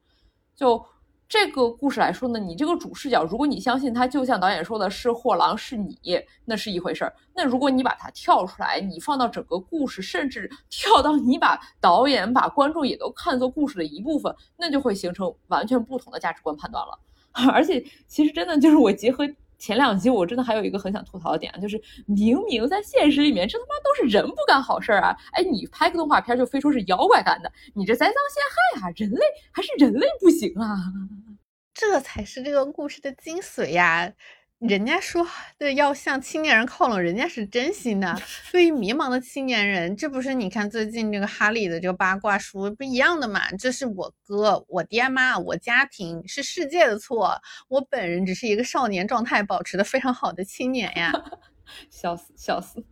[0.55, 0.85] 就
[1.29, 5.99] 这个故事来说呢，你这个主视角，如果你相信它，就像导演说的是货郎是你，
[6.45, 7.15] 那是一回事儿。
[7.35, 16.99] 那如果你把它跳出来，你放到整个故事，甚至跳到你把导演、把观众也都看作故事的一部分，那就会形成完全不同的价值观判断了。
[17.51, 19.27] 而且，其实真的就是我结合。
[19.63, 25.17] 前两集我真的还有一个很想吐槽的点，就是明明在现实里面，这他妈都是人不干好事儿啊！
[25.31, 28.93] 哎，你拍个动画片就非说是妖怪干的，你这栽赃陷害啊！
[28.97, 29.21] 人类
[29.53, 30.77] 还是人类不行啊！
[31.73, 34.13] 这才是这个故事的精髓呀！
[34.69, 35.27] 人家说
[35.59, 38.17] 的要向青年人靠拢，人家是真心的。
[38.53, 43.51] 对于迷茫的青年人，这不是你看最近这个哈利的这个八卦书不一样的嘛？
[43.59, 51.13] 这是我哥、我爹妈、我家庭是世界的错，我本人只是一个少年状态保持的非常好的青年呀！
[51.91, 52.85] 笑死，笑死。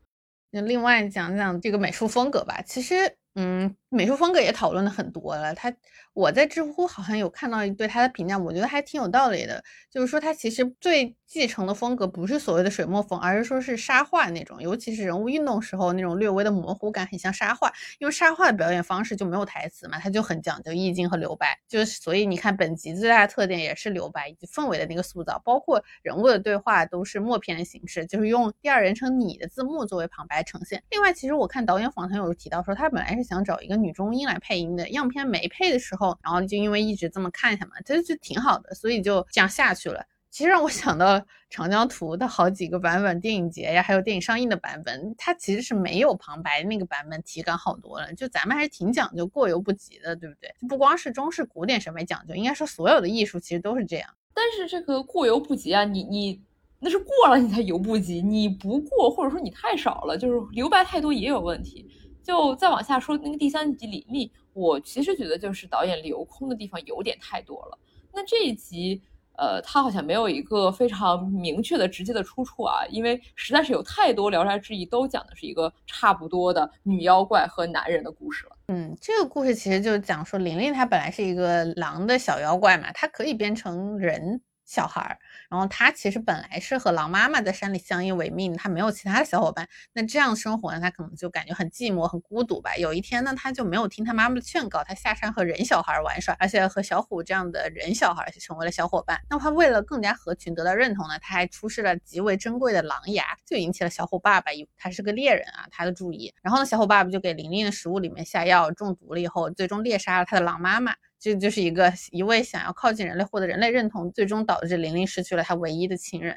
[0.51, 3.17] 那另外讲讲这个美术风格吧，其实。
[3.37, 5.55] 嗯，美术风格也讨论的很多了。
[5.55, 5.73] 他
[6.13, 9.63] 我在知乎好像有看到对他的评价，我觉得还挺有道理的。
[9.91, 17.73] 就是说他其实最继承的风格不是所谓的水墨风，而是说是沙画那种，尤其是人物运动时候那种略微的模糊感，很像沙画。
[17.99, 21.59] 因为沙画的表演方式就没有台词嘛，它就很讲究意境和留白。
[21.69, 30.83] 就是所以你看本集最大的特点也是留白以及氛围的那个塑造，包括人物的对话都是默片的形式，就是用第二人称你的字幕作为旁白呈现。
[30.91, 40.05] 另外，其实我看导演访谈有提到说，他本来是想找一个女中音来配音的，样片没配的时候，然后就因为一直这么看下嘛，其实就挺好的，所以就这样下去了。
[40.31, 41.19] 其实让我想到
[41.51, 48.15] 《长江图》的好几个版本，电影节呀，还有电影上映的版本，它其实是没有旁白那个版本体感好多了。
[48.15, 50.55] 就咱们还是挺讲究过犹不及的，对不对？
[50.69, 54.09] 不光是中式古典审美讲究，应该说所有的艺术其实都是这样。
[54.33, 56.41] 但是这个过犹不及啊，你你
[56.79, 61.91] 那是过了你才犹不及，你不过或者说你太少了，就是留白太多也有问题。
[62.31, 67.79] 就再往下说那个第三集李丽，我其实觉得就是导演留空的地方有点太多了。
[68.13, 69.03] 那这一集。
[69.37, 78.57] 呃，他好像没有一个非常明确的、直接的出处啊，因为实在是有太多《聊斋志异》都讲的是一个差不多的女妖怪和男人的故事了。
[78.69, 84.43] 嗯，这个故事其实就讲说，玲玲她本来是一个狼的小妖怪嘛，她可以变成人。
[84.71, 89.69] 小孩儿，然后他其实本来是和狼妈妈在山里相依为命，他没有其他的小伙伴。
[89.93, 92.77] 那这样生活呢，他可能就感觉很寂寞、很孤独吧。
[92.77, 99.21] 有一天呢，他就没有听他妈妈的劝告，他下山和人小孩玩耍，而且和小虎这样的人小孩成为了小伙伴。
[99.29, 106.33] 那他为了更加合群、得到认同呢，他还出示了极为珍贵的狼牙，就引起了小虎爸爸他是个猎人啊他的注意。
[106.43, 110.95] 然后呢，小虎爸爸就给玲玲的食物里面下药，中毒了以后，最终猎杀了他的狼妈妈。
[111.21, 116.33] 这就是一个一位想要靠近人类获得人类认同，最终导致玲玲失去了她唯一的亲人。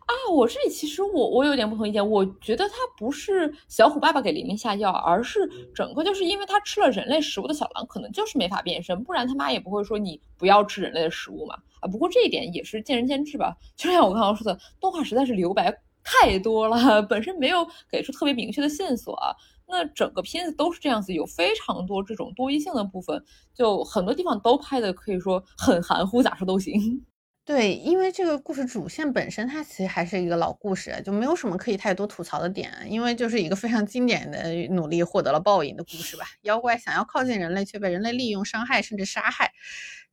[0.00, 5.38] 啊，我这里其实我我有点不同意见，我觉得他不是小虎爸爸给玲玲下药，而是
[5.74, 11.54] 整个就是因为他吃了人类食物的小狼可能就是没法变身，不然他妈也不会说你不要吃人类的食物嘛。
[11.80, 13.54] 啊，不过这一点也是见仁见智吧。
[13.76, 15.72] 就像我刚刚说的，动画实在是留白
[16.02, 19.36] 太多了， 本身没有给出特别明确的线索啊。
[19.70, 27.04] 那整个片子都是这样子，有非常多这种多义性的部分，就很多地方都拍的可以说很含糊，咋说都行。
[27.42, 36.24] 对，因为这个故事主线本身它其实还是一个老故事，就没有什么可以太多吐槽的点，因为就是一个非常经典的努力获得了报应的故事吧。
[36.42, 39.50] 妖怪想要靠近人类，却被人类利用、伤害甚至杀害，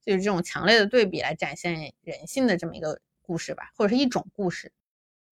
[0.04, 4.72] 就是这种强烈的对比来展现人性的这么一个故事吧，或者是一种故事。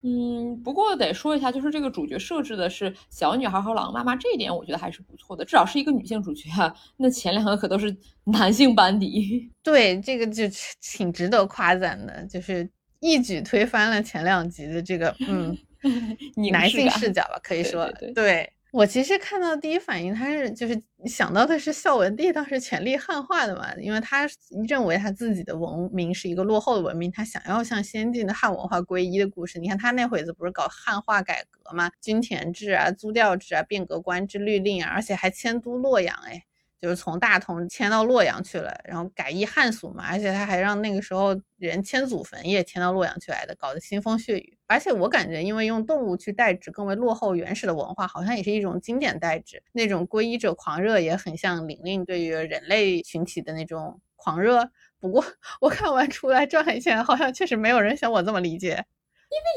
[0.07, 6.71] 嗯，不过得说一下，就是这个主角设置的是小女孩和狼妈妈，这一点我觉得还是不错的，至少是一个女性主角啊。
[6.97, 7.95] 那前两个可都是
[8.25, 10.43] 男性班底， 对，这个就
[10.79, 15.57] 挺值得夸赞的，就是一举推翻了前两集的这个嗯
[16.51, 18.47] 男性视角吧，可以说对。
[18.75, 24.27] 我其实看到第一反应，他是就是想到的是孝文帝当时权力汉化的嘛，因为他
[24.67, 29.59] 认为他自己的文明是一个落后的文明，他想要向先进的汉文化归一的故事。
[29.59, 36.43] 你看他那会子不是搞汉化改革嘛，均田制啊、租调制啊、变革官制、律令啊，而且还迁都洛阳，哎。
[36.81, 44.57] 就是从大同迁到洛阳去了，然后改易汉俗嘛，而且他还让那个时候人迁祖坟也迁到洛阳去来的，搞得腥风血雨。
[44.67, 49.63] 而且我感觉，因为用动物去代指更为落后原始的文化，好像也是一种经典代指。
[49.71, 54.69] 那种皈依者狂热也很像玲玲对于人类群体的那种狂热。
[54.99, 55.23] 不过
[55.61, 58.85] 我看完出来转一圈，好像确实没有人像我这么理解。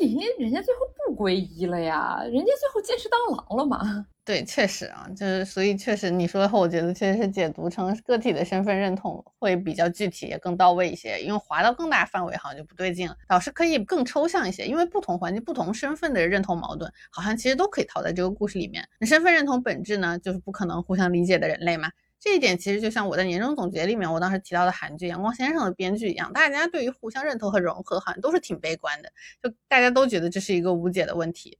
[0.01, 4.07] 因为玲玲人家最后不皈依了呀，人家最后见识当狼了嘛。
[4.29, 11.19] 对，确实啊，就是所以确实你说的，我觉得确实是解读成个体的身份认同会比较具体，也更到位一些。
[11.23, 14.67] 因为划到更大范围好像就不对劲了，倒是可以更抽象一些。
[14.67, 18.87] 因为不同环境、不同身份的认同矛盾，好像其实都可以套在这个故事里面。
[19.01, 21.91] 那身份认同本质呢，就是不可能互相理解的人类嘛。
[22.21, 29.11] 这一点其实就像我在年终总结里面我当时提到的韩剧《阳光先生》的编剧一样，大家对于互相认同和融合好像都是挺悲观的，
[29.43, 31.57] 就大家都觉得这是一个无解的问题。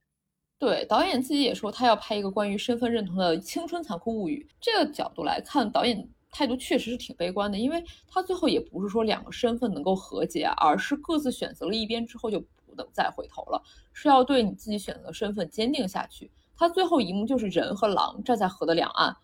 [0.59, 4.45] 对，导演自己也说他要拍一个关于身份认同的青春残酷物语。
[4.59, 16.29] 这个角度来看，导演态度确实是挺悲观的，因为他最后也不是说两个身份能够和解，而是各自选择了一边之后就不能再回头了，是要对你自己选择身份坚定下去。
[16.57, 19.15] 他最后一幕就是人和狼站在河的两岸。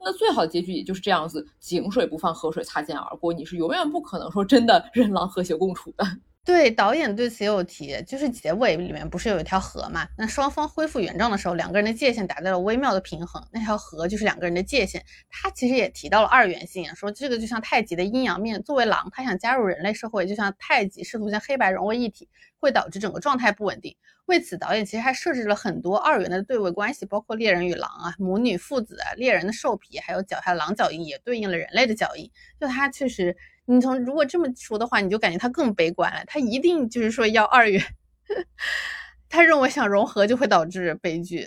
[0.00, 3.30] 那最好的结局也就是这样子，井水不犯河水，擦肩而过。
[3.30, 6.04] 你是永远不可能说真的人狼和谐共处的。
[6.48, 10.08] 对，导演对此也有提，就是结尾里面不是有一条河嘛？
[10.16, 15.04] 那双方恢复原状的时候，两个人的界限达到了微妙的平衡，那条河就是两个人的界限。
[15.28, 18.62] 他其实也提到了二元性，说这个就像太极的阴阳面。
[18.62, 22.26] 作为狼，他想加入人类社会，就像太极试图将黑白融为一体，
[22.58, 23.94] 会导致整个状态不稳定。
[24.24, 32.30] 为此，导演其实还设置了很多二元的对位关系，包括猎人与狼啊，母女父子啊，猎人的兽皮，还有脚下狼脚印也对应了人类的脚印。
[32.58, 33.36] 就他确实。
[33.70, 36.24] 你从如果这么说的话，你就感觉他更悲观了。
[36.26, 37.78] 他一定就是说要二月，
[39.28, 41.46] 他认为想融合就会导致悲剧。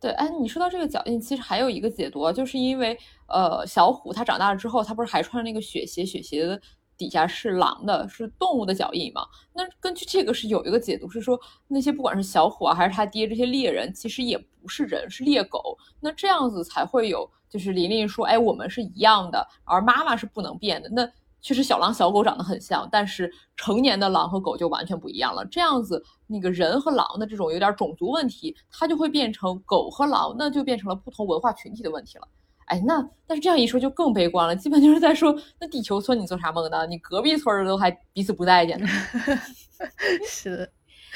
[0.00, 6.60] 对，哎，你说到这个脚印，其实还有一个解读，就是因为呃，小虎他长大了之后，他不是还穿那个雪鞋，雪鞋的
[6.96, 9.24] 底下是狼的，是动物的脚印嘛？
[9.54, 15.78] 那根据这个是有一个解读，是说那些不管是小虎啊，还是他爹这些猎人，其实也不是人，是猎狗。
[16.00, 20.90] 那这样子才会有，就是琳琳说，哎，我们是一样的，而妈妈是不能变的。
[20.90, 21.08] 那
[21.46, 25.44] 确实，小狼小狗长得很像，但是成年的狼和狗就完全不一样了。
[25.44, 32.26] 这样子，那个人和狼的这种有点种族问题，它就会变成狗和狼，那就变成了不同文化群体的问题了。
[32.64, 36.84] 哎，那但是这样一说就更悲观了，基本就是在说，那地球村你做啥梦呢？
[36.84, 38.88] 你隔壁村都还彼此不待见呢。
[40.26, 40.68] 是的，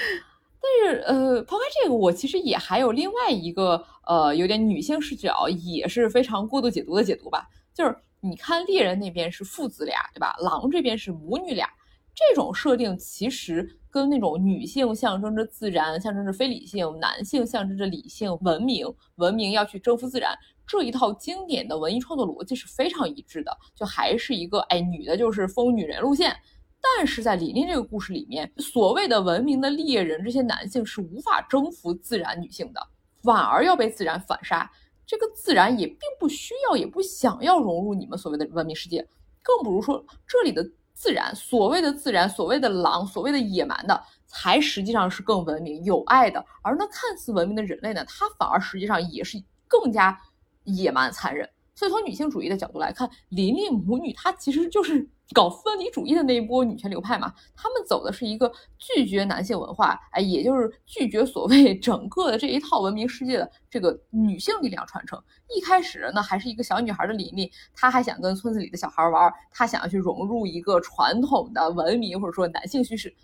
[0.62, 7.96] 但是呃，抛开这个，我其实也还有另外一个呃，有点女性视角，也是非常过度解读的解读吧，就是。
[8.20, 10.34] 你看猎人那边是父子俩，对吧？
[10.40, 11.68] 狼这边是母女俩，
[12.14, 23.56] 这种设定其实跟那种女性象征着自然，象征着非理性；男性象征着理性、文明，文明要去征服自然，这一套经典的文艺创作逻辑是非常一致的。
[23.74, 26.36] 就还是一个，哎，女的就是疯女人路线。
[26.82, 32.80] 但是在琳琳这个故事里面，所谓的文明的猎人，这些男性是无法征服自然女性的，
[33.22, 34.70] 反而要被自然反杀。
[35.10, 39.04] 这个自然也并不需要，也不想要融入你们所谓的文明世界，
[39.42, 46.46] 更不如说这里的自然，所谓的自然，所谓的狼，所谓的野蛮的，才实际上是更文明、有爱的。
[46.62, 49.36] 而那看似文明的人类呢，他反而实际上也是
[49.66, 50.16] 更加
[50.62, 51.50] 野蛮、残忍。
[51.74, 57.32] 所以从女性主义的角度来看，琳琳母女她其实就是搞分离主义的那一波女权流派嘛。
[57.54, 65.22] 他们走的是一个拒绝男性文化，哎，也就是拒绝所谓 整个的这一套文明世界的这个女性力量传承。
[65.48, 73.14] 一开始呢，还是一个小女孩的琳琳，她还想跟村子里的小孩玩，她想要去融入一个传统的文明或者说男性叙事。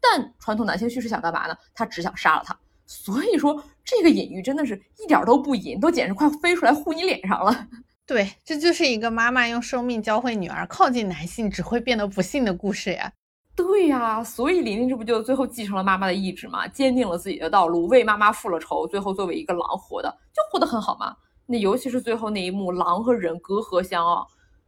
[0.00, 1.56] 但传统男性叙事想干嘛呢？
[1.74, 2.56] 他只想杀了他。
[2.84, 7.66] 所以说，这个隐喻真的是一点都不隐，都简直快飞出来呼你脸上了。
[8.06, 13.12] 对，这就是一个妈妈用生命教会女儿靠近男性只会变得不幸的故事呀。
[13.56, 16.68] 对呀，所以琳琳这不就最后继承了妈妈的意志吗？
[16.68, 21.16] 坚定了自己的道路，为妈妈复了仇，最后作为一个狼活的，就活得很好嘛。
[21.46, 24.24] 那尤其是最后那一幕，狼和人隔河相望。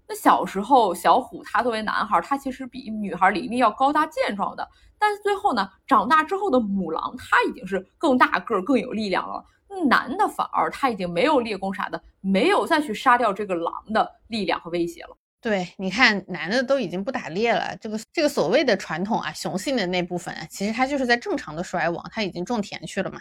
[0.08, 4.66] 那小时候小虎他作为男孩，他其实比女孩琳琳要高大健壮的。
[4.98, 9.44] 但是最后呢，长大之后的母狼，它已经是更大个儿、更有力量了。
[9.88, 15.16] 男的反而他已经没有猎弓啥的，没有再去杀掉这个狼的力量和威胁了。
[15.40, 23.20] 对，你看，男的都已经不打猎了，这个这个所谓的传统啊，雄性的那部分，其实他就是在正常的衰亡，他已经种田去了嘛。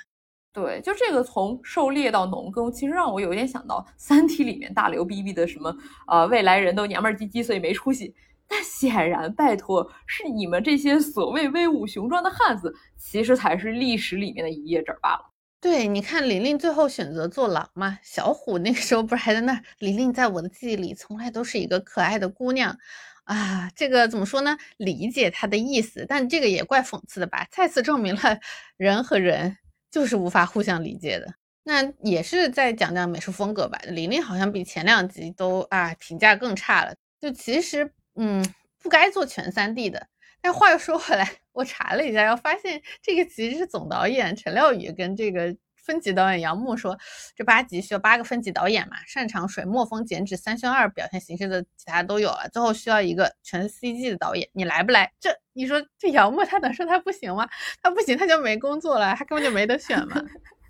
[0.52, 5.72] 对，就这个从狩猎到农耕，其实让我有一点想到《三体》里面大刘逼逼的什么，
[6.08, 8.16] 呃，未来人都娘们儿唧唧，所以没出息。
[8.48, 15.30] 但显然，拜托，是你们这些所谓威武雄壮的汉子，其实才是历史里面的一页纸罢了。
[15.60, 19.62] 对，你看玲玲最后选择做狼嘛，小虎那个时候不是还在那？
[19.80, 22.78] 玲玲在我的记忆里从来都是一个可爱的姑娘
[23.24, 24.58] 啊，这个怎么说呢？
[24.78, 27.48] 理解她的意思，但这个也怪讽刺的吧？
[27.52, 28.40] 再次证明了
[28.78, 29.58] 人和人
[29.90, 31.34] 就是无法互相理解的。
[31.64, 37.92] 那也是再讲讲美术风格吧，玲玲好像比前两集都啊评价更差了，就其实。
[38.20, 38.44] 嗯，
[38.82, 40.08] 不该做全三 D 的。
[40.42, 46.98] 但话又说回来，我查了一下，要发现这个其实是总导演陈廖宇跟这个分级导演杨牧说，
[47.36, 55.12] 这八集需要八个分级导演嘛，擅长水墨风、剪纸、三渲二表现形式的，其他都有了，最后需要一个全 CG 的导演，你来不来？
[55.20, 57.48] 这你说这杨牧他能说他不行吗？
[57.82, 60.22] 他不行他就没工作了，他根本就没得选嘛。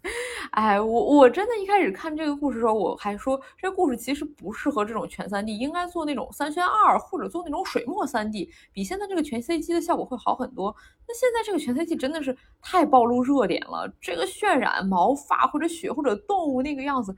[0.52, 10.76] 哎，我我真的一开始看这个故事的时候，我还说这故事其实不适合这种全三 D，应该做那种三渲二或者做那种水墨三 D，比现在这个全 CG 的效果会好很多。
[11.08, 17.16] 那现在这个全 CG 真的是太暴露热点了，这个渲染毛发或者血或者动物那个样子，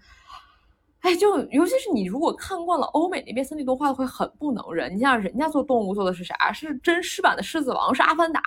[1.02, 4.96] 哎，就尤其是你如果看惯了欧美那边三 D 动画的，会很不能忍。
[4.96, 6.52] 你像人家做动物做的是啥？
[6.52, 8.42] 是真狮版的狮子王，是阿凡达，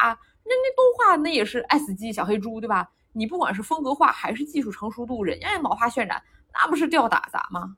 [0.45, 2.91] 那那动画那也是 S 级小黑猪，对吧？
[3.13, 7.77] 你不管是风格化还是技术成熟度，人家也毛发渲染，那不是吊打咱吗？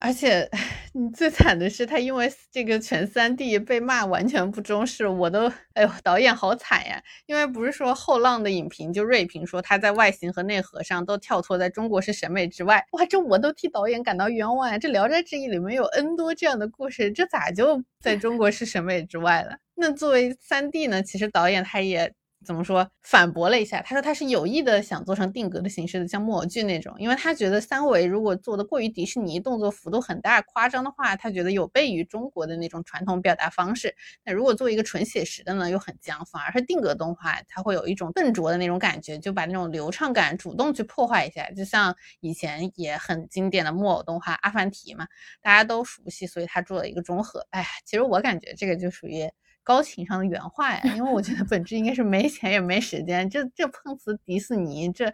[0.00, 0.50] 而且
[0.94, 7.00] 你最惨的是，他因为这个全三 D 被骂完全不中视，我都哎呦，导演好惨呀！
[7.26, 14.76] 因为不是说后浪的影评就锐评说他在外形和内核上都跳脱在中国式审美之外，哇，这我都替导演感到冤枉呀！
[14.76, 19.56] 这《聊斋志异》里面有 N 多这样的故事，这咋就在中国式审美之外了？
[19.76, 22.12] 那作为三 D 呢，其实导演他也。
[22.44, 22.88] 怎么说？
[23.02, 33.94] 反驳了一下，他说他是有意的想做成定格的形式的，像木偶剧那种，因为他觉得三维如果做的过于迪士尼，动作幅度很大、夸张的话，他觉得有悖于中国的那种传统表达方式。
[34.24, 41.50] 那如果做一个纯写实的呢，又很僵，反而是定格动画，它会有一种笨拙的那种感觉，就把那种流畅感主动去破坏一下。
[41.50, 45.06] 就像以前也很经典的木偶动画《阿凡提》嘛，
[45.40, 47.46] 大家都熟悉，所以他做了一个中和。
[47.50, 49.30] 哎，其实我感觉这个就属于。
[49.64, 55.06] 高情商的原话呀，因为我觉得本质应该是没钱也没时间，这这碰瓷迪士尼，这，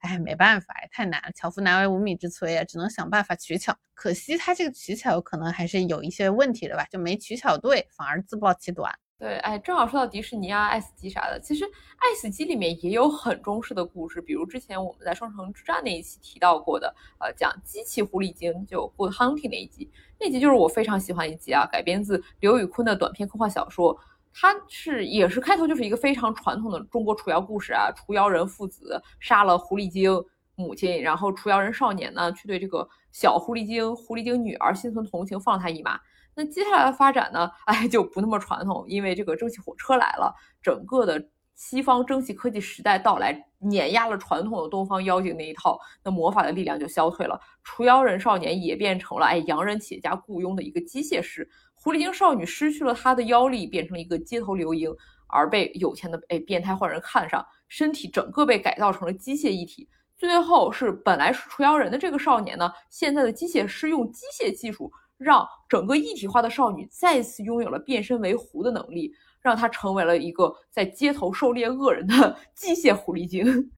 [0.00, 3.76] 哎，没办法呀，太难了，巧妇难为无米之炊呀，只能想办法取巧。
[3.94, 8.92] 可惜他这个取巧可能还是有一些问题的吧，就没取巧对，反而自暴其短。
[9.18, 19.90] 对，哎，正好说到迪士尼啊，爱死机啥的，其实爱死机里面也有很中式的故事，比如之前我们在双城之战那一期提到过的，呃，讲机器狐狸精就 Good Hunting 那一集。
[20.20, 23.98] 那集就是我非常喜欢一集啊，改编自刘宇昆的短篇科幻小说。
[24.38, 30.22] 它是也是开头就是一个非常传统的中国除妖故事啊，除妖人父子杀了狐狸精
[30.56, 35.98] 母亲，然后除妖人少年呢去对这个小狐狸精狐狸精女儿心存同情，放他一马。
[36.36, 51.48] 那接下来的发展呢，哎就不那么传统，因为这个蒸汽火车来了，整个的西方蒸汽科技时代到来，碾压了传统的东方妖精那一套，那魔法的力量就消退了，除妖人少年也变成了哎洋人企业家雇佣的一个机械师。
[51.74, 54.94] 狐狸精少女失去了她的妖力，变成了一个街头流莺，
[55.28, 59.88] 而被有钱的哎变态坏人看上，身体整个被改造成了机械一体。
[60.18, 73.70] 最后是本来是除妖人的这个少年呢，现在的机械师用机械技术让整个一体化的少女再次拥有了变身为狐的能力，让她成为了一个在街头狩猎恶人的 机械狐狸精。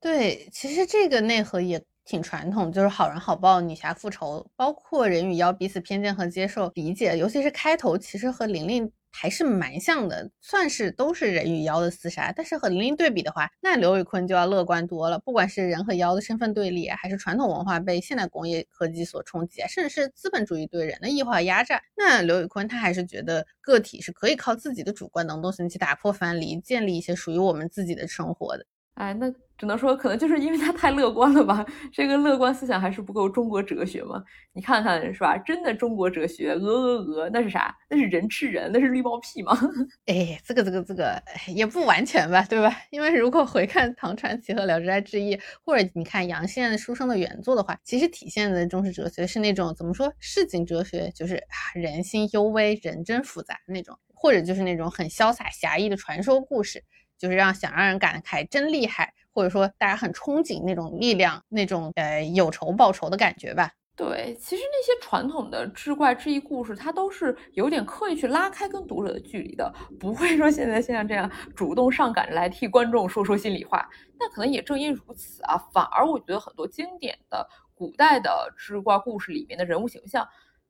[0.00, 1.82] 对，其实这个内核也。
[2.08, 8.88] 挺传统，就是好人好报、女侠复仇，包括人与妖彼此偏见和接受理解，尤其是开头，其实和玲玲
[9.18, 12.30] 还是蛮像的，算是都是人与妖的厮杀。
[12.36, 15.18] 但是和玲玲对比的话，那刘宇坤就要乐观多了。
[15.20, 28.66] 不管是人和妖的身份对立，还是传统文化被现代工业科技所冲击，甚至是资本主义对人的异化压榨，那刘宇坤他还是觉得个体是可以靠自己的主观能动性去打破藩篱，建立一些属于我们自己的生活的。
[28.96, 31.64] 哎，那只能说可能就是因为他太乐观了吧？
[31.92, 34.22] 这个乐观思想还是不够中国哲学嘛？
[34.54, 35.36] 你看看是吧？
[35.36, 37.76] 真的中国哲学，鹅鹅鹅，那是啥？
[37.90, 39.52] 那是人吃人，那是绿帽屁吗？
[40.06, 41.22] 哎，这个这个这个
[41.54, 42.74] 也不完全吧，对吧？
[42.90, 51.42] 因为如果回看《唐传奇》和《聊斋志异》，或者你看杨宪书生的原作的话，其实体现的中式哲学是那种怎么说市井哲学，就是
[51.74, 56.82] 人心幽微，人真复杂那种，或者就是那种很潇洒侠义的传说故事。
[57.18, 63.70] 就是让想让人感慨真厉害，或者说大家很憧憬那种力量，那种呃有仇报仇的感觉吧。
[63.96, 73.88] 对，其实那些传统的志怪志异故事，它都是有点刻意去拉开跟读者的距离的，不会说现在像这样主动上赶着来替观众说说心里话。
[74.18, 80.28] 那可能也正因如此啊，反而我觉得很多经典的古代的志怪故事里面的人物形象。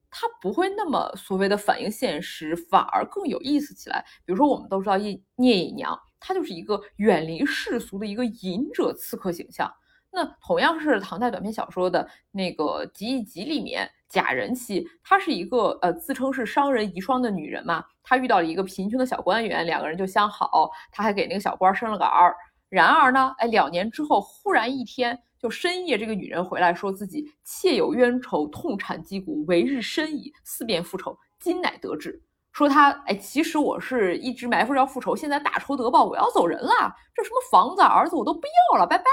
[0.08, 4.02] 它不会那么所谓的反映现实，反而更有意思起来。
[4.24, 9.72] 比如说，我们都知道聂聂隐娘，她就是一个远离世俗的一个隐者刺客形象。
[10.10, 22.34] 那同样是唐代短篇小说的那个《集异集》里面，贾人妻，她是一个呃自称是商人遗孀的女人嘛，她遇到了一个贫穷的小官员，两个人就相好，她还给那个小官生了个儿。
[22.68, 25.18] 然而呢，哎，两年之后，忽然一天。
[25.38, 32.22] 就深夜，这个女人回来说自己妾有冤仇，痛产击骨，为日深矣，四遍复仇，今乃得志。
[32.56, 36.70] 说他，哎，其实我是一直埋伏着要复仇，现在大仇得报，我要走人了。
[37.14, 38.40] 这什么房子、儿子我都不
[38.72, 39.04] 要了，拜拜。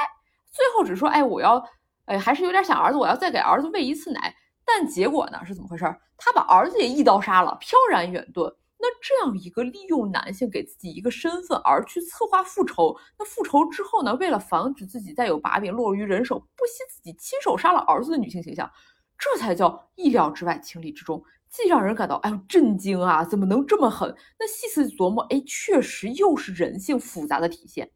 [0.50, 1.62] 最后只说，哎，我要，
[2.06, 4.34] 哎，还是有点想儿子，我要再给儿子喂一次奶。
[4.64, 5.84] 但结果呢，是怎么回事？
[6.16, 8.44] 他把儿子也一刀杀了，飘然远遁。
[8.80, 14.16] 那这样一个利用男性给自己一个身份而去策划复仇，那复仇之后呢？
[14.16, 18.72] 为了防止自己再有把柄落于人手，不惜自己亲手杀了儿子的女性形象，
[19.18, 21.22] 这才叫意料之外，情理之中，
[21.54, 24.14] 既让人感到哎呦震惊啊，怎么能这么狠？
[24.39, 27.88] 那细思琢磨，哎，确实又是人性复杂的体现。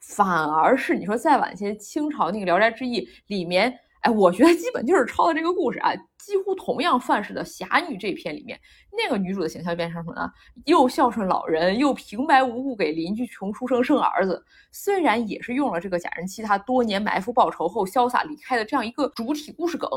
[0.00, 3.78] 反而是你说再晚些，清朝那个《聊斋志异》里面。
[4.00, 8.60] 哎，我觉得基本就是抄的这个故事啊，几乎同样范式的侠女这篇里面，
[8.92, 10.30] 那个女主的形象变成什么呢？
[10.64, 14.44] 又孝顺老人，又平白无故给邻居穷书生生儿子。
[14.70, 19.88] 虽然也是用了这个假人妻她多年埋伏报仇后潇洒离开的这样一个主体故事梗，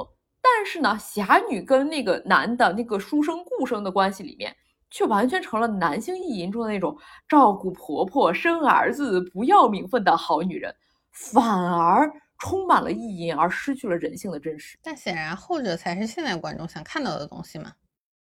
[0.41, 4.55] 但是呢，侠女跟那个男的那个书生顾生的关系里面，
[4.89, 10.75] 却完全成了男性意淫中的那种照顾婆婆、生儿子、不要名分的好女人，
[11.11, 12.11] 反而。
[12.41, 14.79] 充满了意淫，而失去了人性的真实。
[14.81, 17.73] 但显然后者才是现代观众想看到的东西嘛？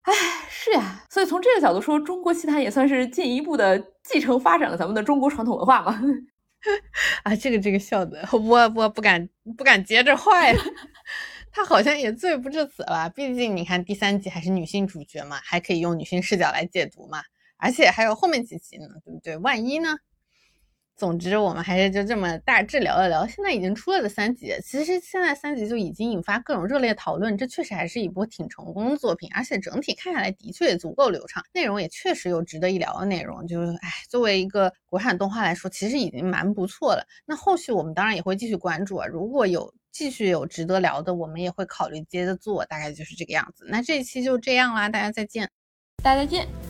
[0.02, 0.12] 哎，
[0.48, 1.04] 是呀。
[1.08, 5.96] 所以从这个角度说，中国奇谭也算是进一步的继承发展了咱们的中国传统文化嘛？
[7.22, 10.32] 啊，这个这个笑的，我我不敢不敢接着话
[11.52, 13.08] 他好像也罪不至此吧？
[13.08, 17.22] 毕竟你看第三集还是女性主角嘛，还可以用女性视角来解读嘛。
[17.58, 19.36] 而且还有后面几集呢，对不对？
[19.36, 19.96] 万一呢？
[20.96, 23.26] 总之，我们还是就这么大致聊了聊。
[23.26, 27.36] 现在已经出了的三集，其实现在三集就已经引发各种热烈讨论。
[27.38, 33.46] 这确实还是一部挺成功的作品，而且整体看下来的确也足够流畅，内容也确实有值得一聊的内容。
[33.46, 37.02] 就是，哎，作为一个国产动画来说，其实已经蛮不错了。
[37.26, 43.66] 那后续我们当然也会继续关注啊，如果有继续有值得聊的，我们也会考虑接着做，大概就是这个样子。
[43.68, 45.50] 那这一期就这样啦，大家再见，
[46.02, 46.69] 大家再见。